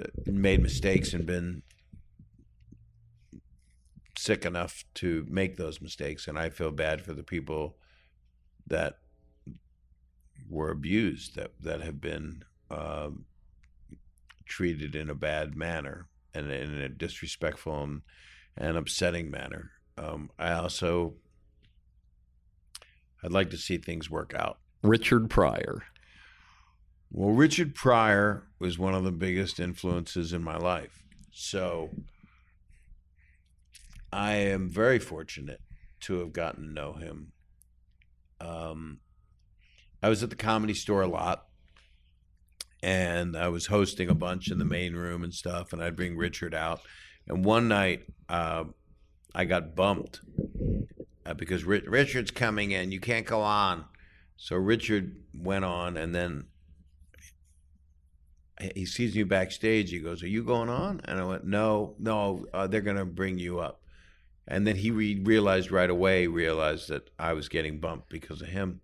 [0.01, 1.62] uh, made mistakes and been
[4.16, 7.76] sick enough to make those mistakes, and I feel bad for the people
[8.66, 8.99] that
[10.49, 13.24] were abused that that have been um,
[14.47, 18.03] treated in a bad manner and in a disrespectful and,
[18.57, 21.14] and upsetting manner um, I also
[23.22, 24.59] I'd like to see things work out.
[24.82, 25.85] Richard Pryor.
[27.17, 31.05] Well, Richard Pryor was one of the biggest influences in my life.
[31.31, 31.91] So
[34.12, 35.61] I am very fortunate
[36.01, 37.31] to have gotten to know him.
[38.41, 38.99] Um,
[40.03, 41.47] I was at the comedy store a lot
[42.83, 46.17] and I was hosting a bunch in the main room and stuff, and I'd bring
[46.17, 46.81] Richard out.
[47.29, 48.65] And one night, uh,
[49.33, 50.21] I got bumped
[51.25, 52.91] uh, because Ri- Richard's coming in.
[52.91, 53.85] You can't go on.
[54.37, 56.47] So Richard went on, and then
[58.75, 59.91] he sees me backstage.
[59.91, 62.47] He goes, "Are you going on?" And I went, "No, no.
[62.53, 63.81] Uh, they're going to bring you up."
[64.47, 68.49] And then he re- realized right away, realized that I was getting bumped because of
[68.49, 68.81] him.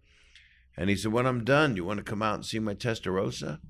[0.76, 3.60] And he said, "When I'm done, you want to come out and see my Testarossa?"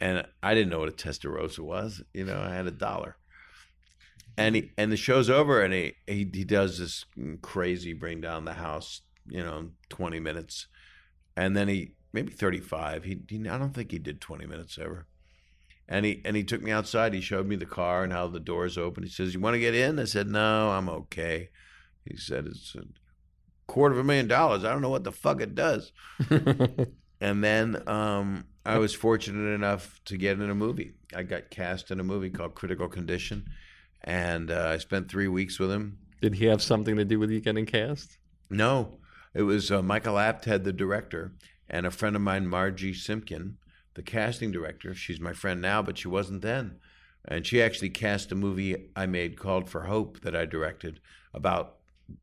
[0.00, 2.02] And I didn't know what a Testarossa was.
[2.14, 3.16] You know, I had a dollar
[4.38, 7.04] and he and the show's over and he, he he does this
[7.42, 10.68] crazy bring down the house you know 20 minutes
[11.36, 13.04] and then he maybe 35.
[13.04, 15.06] He, he I don't think he did 20 minutes ever.
[15.88, 17.14] And he and he took me outside.
[17.14, 19.04] He showed me the car and how the doors open.
[19.04, 21.48] He says, "You want to get in?" I said, "No, I'm okay."
[22.04, 22.82] He said, "It's a
[23.66, 24.64] quarter of a million dollars.
[24.64, 25.92] I don't know what the fuck it does."
[27.22, 30.92] and then um, I was fortunate enough to get in a movie.
[31.16, 33.46] I got cast in a movie called Critical Condition,
[34.04, 36.00] and uh, I spent three weeks with him.
[36.20, 38.18] Did he have something to do with you getting cast?
[38.50, 38.98] No,
[39.34, 41.32] it was uh, Michael Apted, the director,
[41.68, 43.54] and a friend of mine, Margie Simkin,
[43.94, 44.94] the casting director.
[44.94, 46.78] She's my friend now, but she wasn't then.
[47.24, 51.00] And she actually cast a movie I made called For Hope that I directed
[51.34, 51.76] about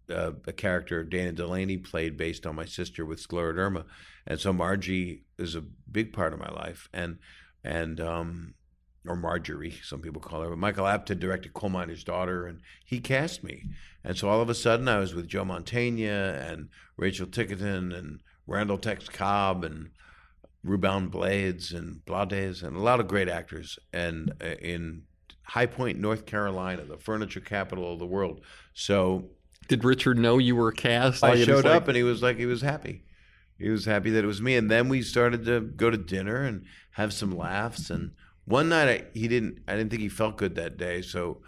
[0.10, 3.86] uh, a character Dana Delany played based on my sister with scleroderma.
[4.26, 6.90] And so Margie is a big part of my life.
[6.92, 7.20] And,
[7.64, 8.56] and, um,
[9.08, 10.50] or Marjorie, some people call her.
[10.50, 13.66] But Michael Apted directed Coal Miner's Daughter, and he cast me.
[14.04, 18.22] And so all of a sudden, I was with Joe Mantegna and Rachel Ticotin and
[18.48, 19.90] Randall Tex Cobb and
[20.64, 23.78] Ruben Blades and Blades and a lot of great actors.
[23.94, 25.04] And uh, in
[25.44, 28.42] High Point, North Carolina, the furniture capital of the world.
[28.74, 29.30] So
[29.68, 31.24] Did Richard know you were cast?
[31.24, 33.04] I Like, showed like- up and he was like, he was happy.
[33.58, 34.56] He was happy that it was me.
[34.58, 37.90] And then we started to go to dinner and have some laughs.
[37.90, 38.12] And
[38.44, 41.02] one night I, he didn't, I didn't think he felt good that day.
[41.02, 41.42] So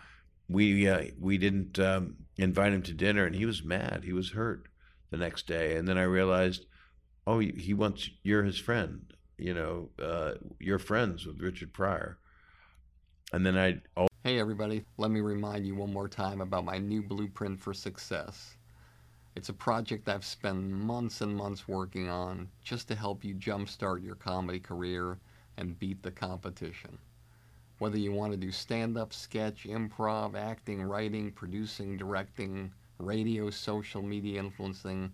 [0.48, 4.04] we, uh, we didn't um, invite him to dinner and he was mad.
[4.06, 4.68] He was hurt
[5.12, 5.76] the next day.
[5.76, 6.66] And then I realized,
[7.28, 9.01] oh, he, wants, you're his friend.
[9.38, 12.17] You know, uh, you're friends with Richard Pryor.
[13.32, 16.80] And then I, oh, Hey everybody, let me remind you one more time about my
[16.80, 18.57] new blueprint for success.
[19.36, 24.03] It's a project I've spent months and months working on just to help you jumpstart
[24.03, 25.19] your comedy career
[25.57, 26.97] and beat the competition.
[27.78, 34.01] Whether you want to do stand up, sketch, improv, acting, writing, producing, directing, radio, social
[34.01, 35.13] media influencing,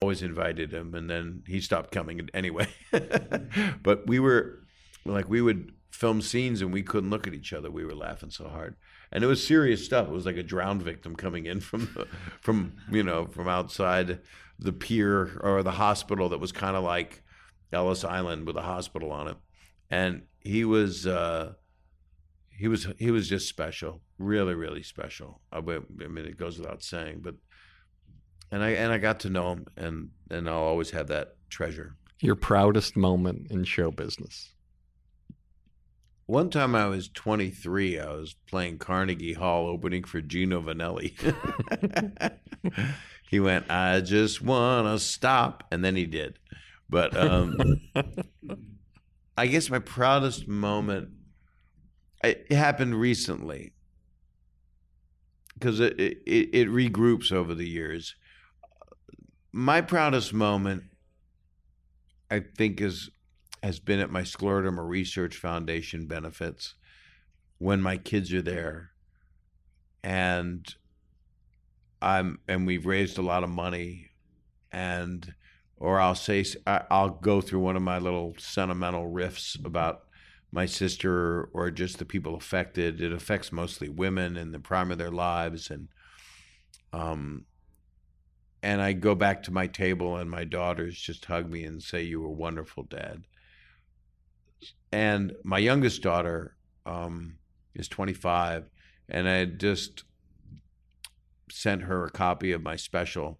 [0.00, 2.68] Always invited him and then he stopped coming anyway.
[3.82, 4.60] But we were
[5.04, 7.70] like we would film scenes and we couldn't look at each other.
[7.70, 8.76] We were laughing so hard.
[9.10, 10.06] And it was serious stuff.
[10.06, 12.06] It was like a drowned victim coming in from the,
[12.40, 14.20] from you know from outside
[14.58, 17.22] the pier or the hospital that was kind of like
[17.72, 19.36] Ellis Island with a hospital on it.
[19.90, 21.54] And he was uh
[22.50, 24.00] he was he was just special.
[24.18, 25.40] Really really special.
[25.50, 27.34] I mean it goes without saying but
[28.50, 31.96] and I and I got to know him, and and I'll always have that treasure.
[32.20, 34.52] Your proudest moment in show business.
[36.26, 41.14] One time I was 23, I was playing Carnegie Hall opening for Gino Vannelli.
[43.30, 46.38] he went, "I just want to stop," and then he did.
[46.90, 47.80] But um,
[49.38, 51.10] I guess my proudest moment
[52.22, 53.72] it, happened recently
[55.54, 58.14] because it, it it regroups over the years.
[59.52, 60.84] My proudest moment,
[62.30, 63.10] I think, is
[63.62, 66.74] has been at my Scleroderma Research Foundation benefits
[67.58, 68.90] when my kids are there,
[70.02, 70.66] and
[72.00, 74.10] I'm and we've raised a lot of money,
[74.70, 75.34] and
[75.76, 80.02] or I'll say I'll go through one of my little sentimental riffs about
[80.52, 83.00] my sister or just the people affected.
[83.00, 85.88] It affects mostly women in the prime of their lives, and
[86.92, 87.46] um,
[88.62, 92.02] and I go back to my table, and my daughters just hug me and say,
[92.02, 93.24] "You were wonderful, Dad."
[94.90, 96.56] And my youngest daughter
[96.86, 97.38] um,
[97.74, 98.70] is 25,
[99.08, 100.04] and I just
[101.50, 103.38] sent her a copy of my special,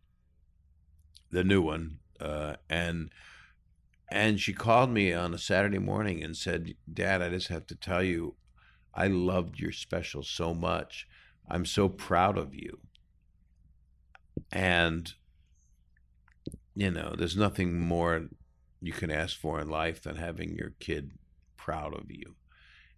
[1.30, 3.10] the new one, uh, and
[4.10, 7.74] and she called me on a Saturday morning and said, Dad, I just have to
[7.74, 8.36] tell you,
[8.94, 11.06] I loved your special so much.
[11.46, 12.78] I'm so proud of you.
[14.52, 15.12] And,
[16.74, 18.28] you know, there's nothing more
[18.80, 21.12] you can ask for in life than having your kid
[21.56, 22.34] proud of you.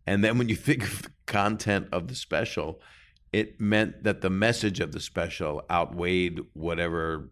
[0.06, 2.80] And then when you think of the content of the special,
[3.32, 7.30] it meant that the message of the special outweighed whatever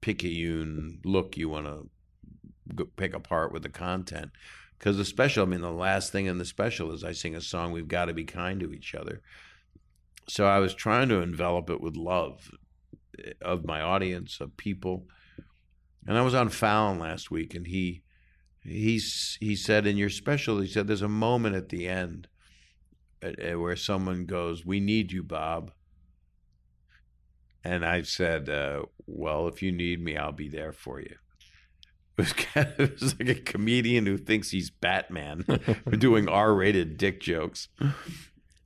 [0.00, 4.30] picayune look you want to pick apart with the content.
[4.78, 7.40] Because the special, I mean, the last thing in the special is I sing a
[7.40, 9.20] song, We've Got to Be Kind to Each Other.
[10.26, 12.50] So I was trying to envelop it with love
[13.42, 15.06] of my audience, of people.
[16.06, 18.02] And I was on Fallon last week, and he
[18.62, 22.28] he's he said in your special, he said there's a moment at the end
[23.22, 25.72] uh, where someone goes, "We need you, Bob."
[27.62, 31.16] And I said, uh, "Well, if you need me, I'll be there for you."
[32.16, 35.44] It was, kind of, it was like a comedian who thinks he's Batman
[35.98, 37.68] doing R-rated dick jokes.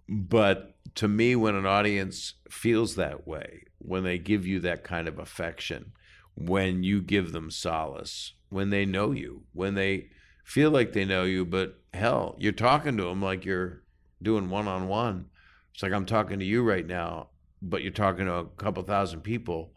[0.09, 5.09] But to me, when an audience feels that way, when they give you that kind
[5.09, 5.92] of affection,
[6.36, 10.09] when you give them solace, when they know you, when they
[10.45, 13.82] feel like they know you, but hell, you're talking to them like you're
[14.22, 15.26] doing one on one.
[15.72, 17.28] It's like I'm talking to you right now,
[17.61, 19.72] but you're talking to a couple thousand people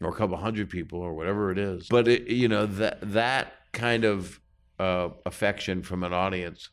[0.00, 1.88] or a couple hundred people or whatever it is.
[1.88, 4.40] But it, you know that that kind of
[4.78, 6.70] uh, affection from an audience,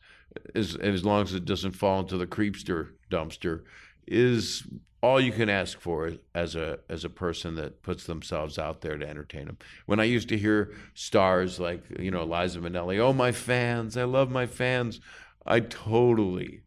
[0.56, 3.64] is as long as it doesn't fall into the creepster dumpster,
[4.08, 4.68] is
[5.04, 8.98] all you can ask for as a as a person that puts themselves out there
[8.98, 9.58] to entertain them.
[9.86, 14.06] When I used to hear stars like you know Liza Minnelli, oh my fans, I
[14.06, 15.02] love my fans.
[15.46, 16.62] I totally,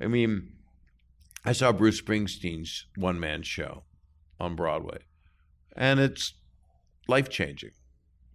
[0.00, 0.52] I mean,
[1.44, 3.84] I saw Bruce Springsteen's one man show
[4.40, 4.98] on Broadway,
[5.76, 6.34] and it's
[7.06, 7.70] life changing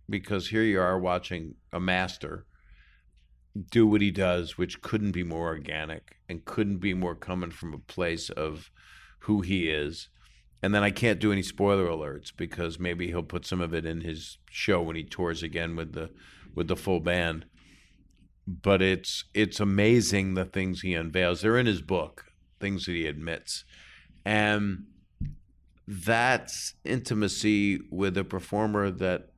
[0.10, 2.46] because here you are watching a master
[3.70, 7.74] do what he does, which couldn't be more organic and couldn't be more coming from
[7.74, 8.72] a place of
[9.20, 10.10] who he is.
[10.64, 13.86] And then I can't do any spoiler alerts because maybe he'll put some of it
[13.86, 16.12] in his show when he tours again with the
[16.54, 17.46] with the full band.
[18.48, 21.42] But it's it's amazing the things he unveils.
[21.42, 22.26] They're in his book,
[22.60, 23.66] things that he admits.
[24.24, 24.86] And
[25.88, 29.30] that's intimacy with a performer that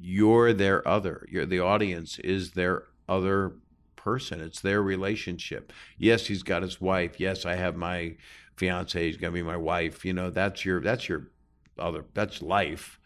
[0.00, 1.26] you're their other.
[1.30, 3.54] You're the audience is their other
[3.96, 4.40] person.
[4.40, 5.72] It's their relationship.
[5.98, 7.18] Yes, he's got his wife.
[7.18, 8.16] Yes, I have my
[8.56, 9.04] fiance.
[9.04, 10.04] He's gonna be my wife.
[10.04, 11.30] You know, that's your that's your
[11.78, 12.98] other that's life.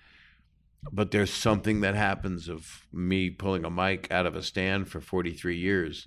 [0.92, 5.00] But there's something that happens of me pulling a mic out of a stand for
[5.00, 6.06] 43 years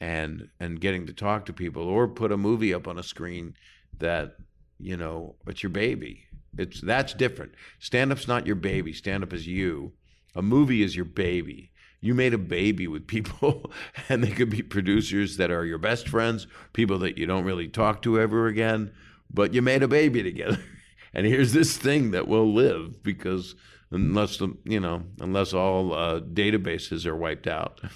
[0.00, 3.54] and and getting to talk to people or put a movie up on a screen
[3.98, 4.36] that
[4.78, 6.24] you know it's your baby
[6.56, 9.92] it's that's different stand up's not your baby stand up is you
[10.36, 13.72] a movie is your baby you made a baby with people
[14.08, 17.68] and they could be producers that are your best friends people that you don't really
[17.68, 18.92] talk to ever again
[19.30, 20.58] but you made a baby together.
[21.14, 23.54] And here's this thing that will live because
[23.90, 27.80] unless the you know unless all uh, databases are wiped out.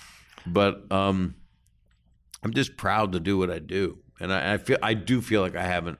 [0.45, 1.37] But um,
[2.43, 3.99] i'm just proud to do what i do.
[4.19, 5.99] And I, I feel i do feel like i haven't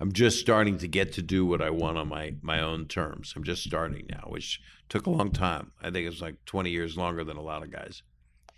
[0.00, 3.32] i'm just starting to get to do what i want on my my own terms.
[3.36, 5.72] I'm just starting now which took a long time.
[5.82, 8.02] I think it's like 20 years longer than a lot of guys.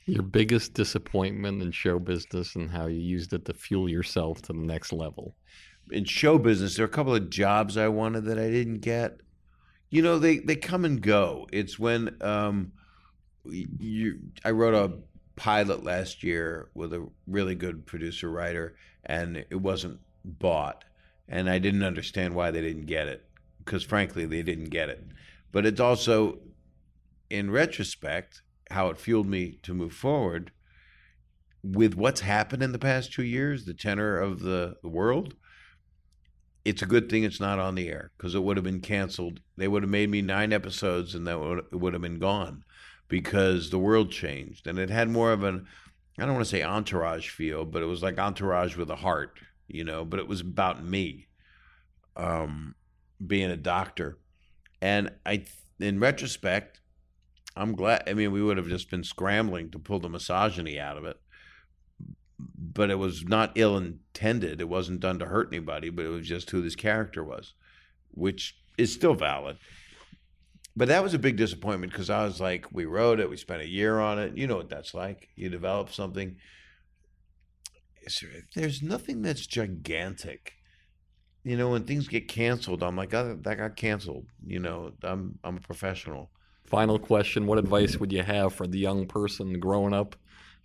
[0.07, 4.53] Your biggest disappointment in show business and how you used it to fuel yourself to
[4.53, 5.37] the next level.
[5.91, 9.19] In show business, there are a couple of jobs I wanted that I didn't get.
[9.91, 11.49] You know, they, they come and go.
[11.53, 12.73] It's when um,
[13.45, 14.97] you, I wrote a
[15.37, 20.85] pilot last year with a really good producer writer, and it wasn't bought.
[21.29, 23.25] And I didn't understand why they didn't get it
[23.65, 25.05] because, frankly, they didn't get it
[25.53, 26.39] but it's also,
[27.29, 30.53] in retrospect, how it fueled me to move forward
[31.63, 35.35] with what's happened in the past two years, the tenor of the, the world.
[36.65, 39.41] It's a good thing it's not on the air because it would have been canceled.
[39.57, 42.65] They would have made me nine episodes and that would, it would have been gone
[43.09, 44.67] because the world changed.
[44.67, 45.67] And it had more of an,
[46.19, 49.41] I don't want to say entourage feel, but it was like entourage with a heart,
[49.69, 51.29] you know, but it was about me
[52.17, 52.75] um,
[53.27, 54.19] being a doctor
[54.81, 55.45] and I,
[55.79, 56.81] in retrospect,
[57.57, 58.05] I'm glad.
[58.07, 61.17] I mean, we would have just been scrambling to pull the misogyny out of it,
[62.39, 64.61] but it was not ill intended.
[64.61, 67.55] It wasn't done to hurt anybody, but it was just who this character was,
[68.13, 69.59] which is still valid.
[70.77, 73.63] But that was a big disappointment because I was like, we wrote it, we spent
[73.63, 74.37] a year on it.
[74.37, 75.29] You know what that's like.
[75.35, 76.37] You develop something.
[78.55, 80.55] There's nothing that's gigantic
[81.45, 84.27] you know, when things get canceled, I'm like, oh, that got canceled.
[84.47, 86.31] You know, I'm I'm a professional.
[86.67, 90.17] Final question: What advice would you have for the young person growing up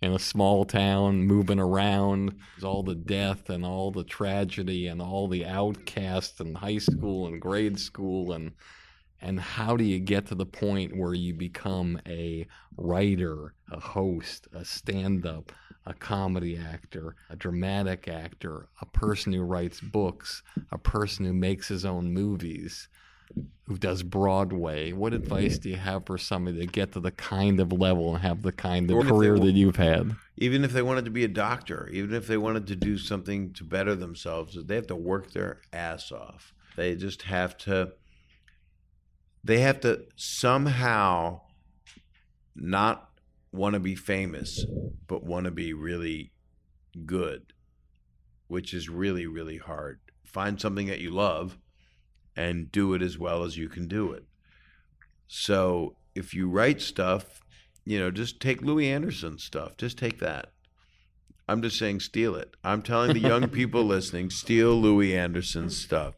[0.02, 5.26] in a small town, moving around, all the death and all the tragedy and all
[5.28, 8.52] the outcasts in high school and grade school and
[9.20, 12.46] And how do you get to the point where you become a
[12.76, 15.52] writer, a host, a stand up,
[15.86, 21.68] a comedy actor, a dramatic actor, a person who writes books, a person who makes
[21.68, 22.88] his own movies,
[23.64, 24.92] who does Broadway?
[24.92, 28.22] What advice do you have for somebody to get to the kind of level and
[28.22, 30.16] have the kind of Or if they career that you've had?
[30.36, 33.52] even if they wanted to be a doctor, even if they wanted to do something
[33.54, 36.52] to better themselves, they have to work their ass off.
[36.76, 37.92] They just have to
[39.42, 41.40] they have to somehow
[42.54, 43.05] not
[43.56, 44.64] want to be famous,
[45.06, 46.32] but want to be really
[47.04, 47.52] good,
[48.48, 50.00] which is really, really hard.
[50.24, 51.58] Find something that you love
[52.36, 54.24] and do it as well as you can do it.
[55.26, 57.40] So if you write stuff,
[57.84, 59.76] you know, just take Louie Anderson stuff.
[59.76, 60.52] Just take that.
[61.48, 62.56] I'm just saying, steal it.
[62.64, 66.14] I'm telling the young people listening, steal Louie Anderson's stuff.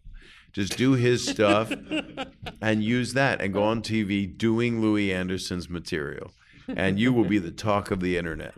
[0.52, 1.70] Just do his stuff
[2.62, 6.32] and use that and go on TV doing Louie Anderson's material.
[6.68, 8.54] And you will be the talk of the internet.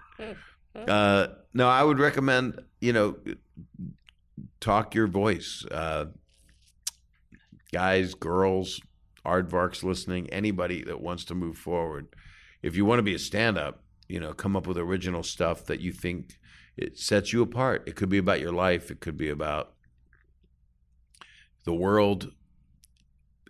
[0.74, 3.16] Uh, no, I would recommend, you know,
[4.61, 5.64] talk your voice.
[5.70, 6.06] Uh,
[7.72, 8.80] guys, girls,
[9.24, 12.08] aardvarks listening, anybody that wants to move forward.
[12.62, 15.64] If you want to be a stand up, you know, come up with original stuff
[15.66, 16.38] that you think
[16.76, 17.84] it sets you apart.
[17.86, 19.74] It could be about your life, it could be about
[21.64, 22.32] the world.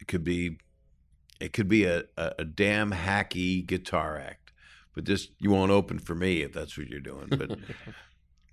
[0.01, 0.59] It could be
[1.41, 4.40] it could be a, a, a damn hacky guitar act.
[4.95, 7.29] But just you won't open for me if that's what you're doing.
[7.31, 7.59] But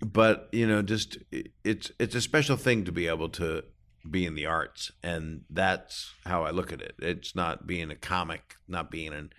[0.00, 3.64] but you know, just it- it's it's a special thing to be able to
[4.08, 6.94] be in the arts, and that's how I look at it.
[7.00, 9.30] It's not being a comic, not being an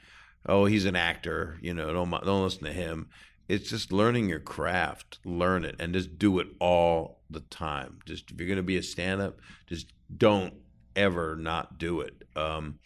[0.45, 1.57] oh he's an actor.
[1.61, 3.09] You know, don't don't listen to him.
[3.47, 7.97] It's just learning your craft, learn it, and just do it all the time.
[8.05, 10.53] Just if you're going to be a stand-up, just don't
[10.95, 12.25] ever not do it.
[12.35, 12.77] Um,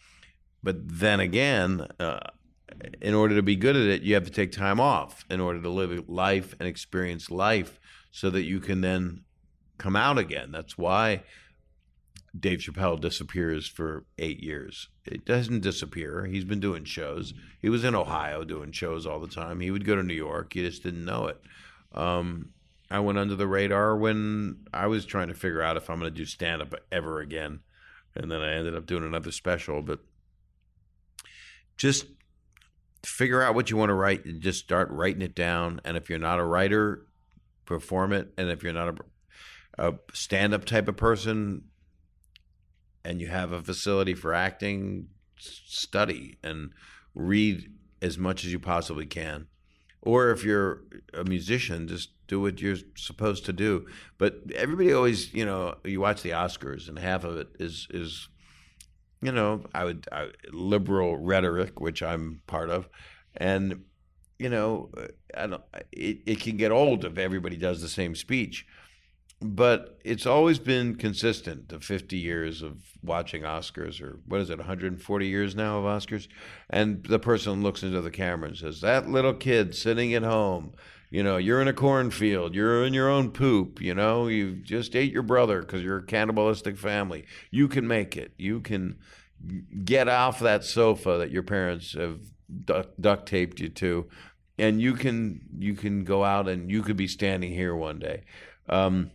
[0.62, 2.20] but then again, uh,
[3.00, 5.60] in order to be good at it, you have to take time off in order
[5.60, 7.78] to live life and experience life
[8.10, 9.22] so that you can then
[9.78, 10.52] come out again.
[10.52, 11.22] That's why
[12.38, 14.88] Dave Chappelle disappears for eight years.
[15.04, 16.26] It doesn't disappear.
[16.26, 17.32] He's been doing shows.
[17.60, 19.60] He was in Ohio doing shows all the time.
[19.60, 20.54] He would go to New York.
[20.54, 21.40] You just didn't know it.
[21.92, 22.50] Um,
[22.90, 26.12] I went under the radar when I was trying to figure out if I'm going
[26.12, 27.60] to do stand up ever again.
[28.16, 29.82] And then I ended up doing another special.
[29.82, 30.00] But
[31.76, 32.06] just
[33.04, 35.80] figure out what you want to write and just start writing it down.
[35.84, 37.06] And if you're not a writer,
[37.64, 38.32] perform it.
[38.36, 39.00] And if you're not
[39.78, 41.64] a, a stand up type of person
[43.04, 46.70] and you have a facility for acting, study and
[47.14, 49.46] read as much as you possibly can.
[50.02, 50.82] Or if you're
[51.14, 53.86] a musician, just do what you're supposed to do.
[54.18, 58.28] But everybody always, you know, you watch the Oscars and half of it is is
[59.24, 62.90] you know, I would I, liberal rhetoric, which I'm part of,
[63.34, 63.84] and
[64.38, 65.62] you know, uh, I don't.
[65.92, 68.66] It, it can get old if everybody does the same speech,
[69.40, 71.70] but it's always been consistent.
[71.70, 76.28] The 50 years of watching Oscars, or what is it, 140 years now of Oscars,
[76.68, 80.74] and the person looks into the camera and says, "That little kid sitting at home."
[81.14, 82.56] You know, you're in a cornfield.
[82.56, 83.80] You're in your own poop.
[83.80, 87.24] You know, you just ate your brother because you're a cannibalistic family.
[87.52, 88.32] You can make it.
[88.36, 88.98] You can
[89.84, 92.18] get off that sofa that your parents have
[92.64, 94.08] duct, duct taped you to,
[94.58, 98.24] and you can you can go out and you could be standing here one day.
[98.68, 99.12] Um,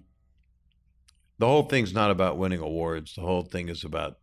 [1.38, 3.16] the whole thing's not about winning awards.
[3.16, 4.20] The whole thing is about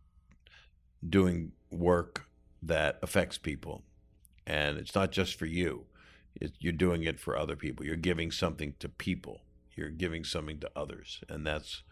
[1.07, 2.25] doing work
[2.63, 3.83] that affects people,
[4.47, 5.85] and it's not just for you.
[6.59, 7.85] You're doing it for other people.
[7.85, 9.41] You're giving something to people.
[9.75, 11.83] You're giving something to others, and that's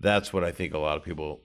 [0.00, 1.42] that's what I think a lot of people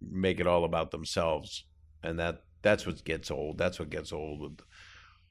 [0.00, 1.64] make it all about themselves,
[2.02, 3.58] and that that's what gets old.
[3.58, 4.60] That's what gets old with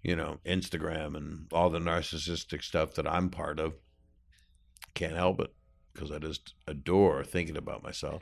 [0.03, 3.73] you know Instagram and all the narcissistic stuff that I'm part of.
[4.93, 5.53] Can't help it
[5.93, 8.21] because I just adore thinking about myself.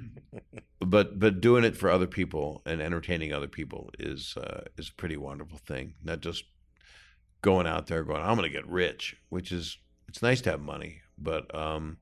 [0.80, 4.94] but but doing it for other people and entertaining other people is uh, is a
[4.94, 5.94] pretty wonderful thing.
[6.02, 6.44] Not just
[7.42, 9.78] going out there going I'm going to get rich, which is
[10.08, 11.98] it's nice to have money, but um,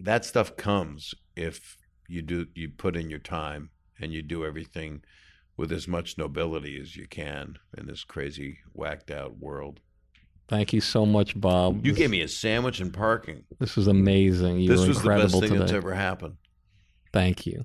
[0.00, 1.76] that stuff comes if
[2.08, 3.70] you do you put in your time
[4.00, 5.02] and you do everything
[5.56, 9.80] with as much nobility as you can in this crazy whacked out world.
[10.48, 11.84] Thank you so much, Bob.
[11.84, 13.44] You This- gave me a sandwich and parking.
[13.58, 14.60] This was amazing.
[14.60, 15.58] You this were was the best thing today.
[15.58, 16.36] that's ever happened.
[17.12, 17.64] Thank you.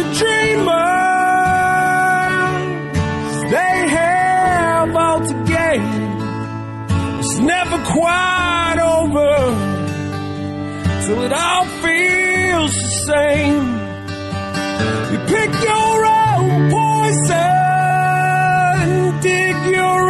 [0.00, 0.70] the dreamers,
[3.50, 5.82] they have all to gain.
[7.20, 9.34] It's never quite over
[11.04, 13.66] till it all feels the same.
[15.12, 17.60] You pick your own poison,
[19.20, 20.09] dig your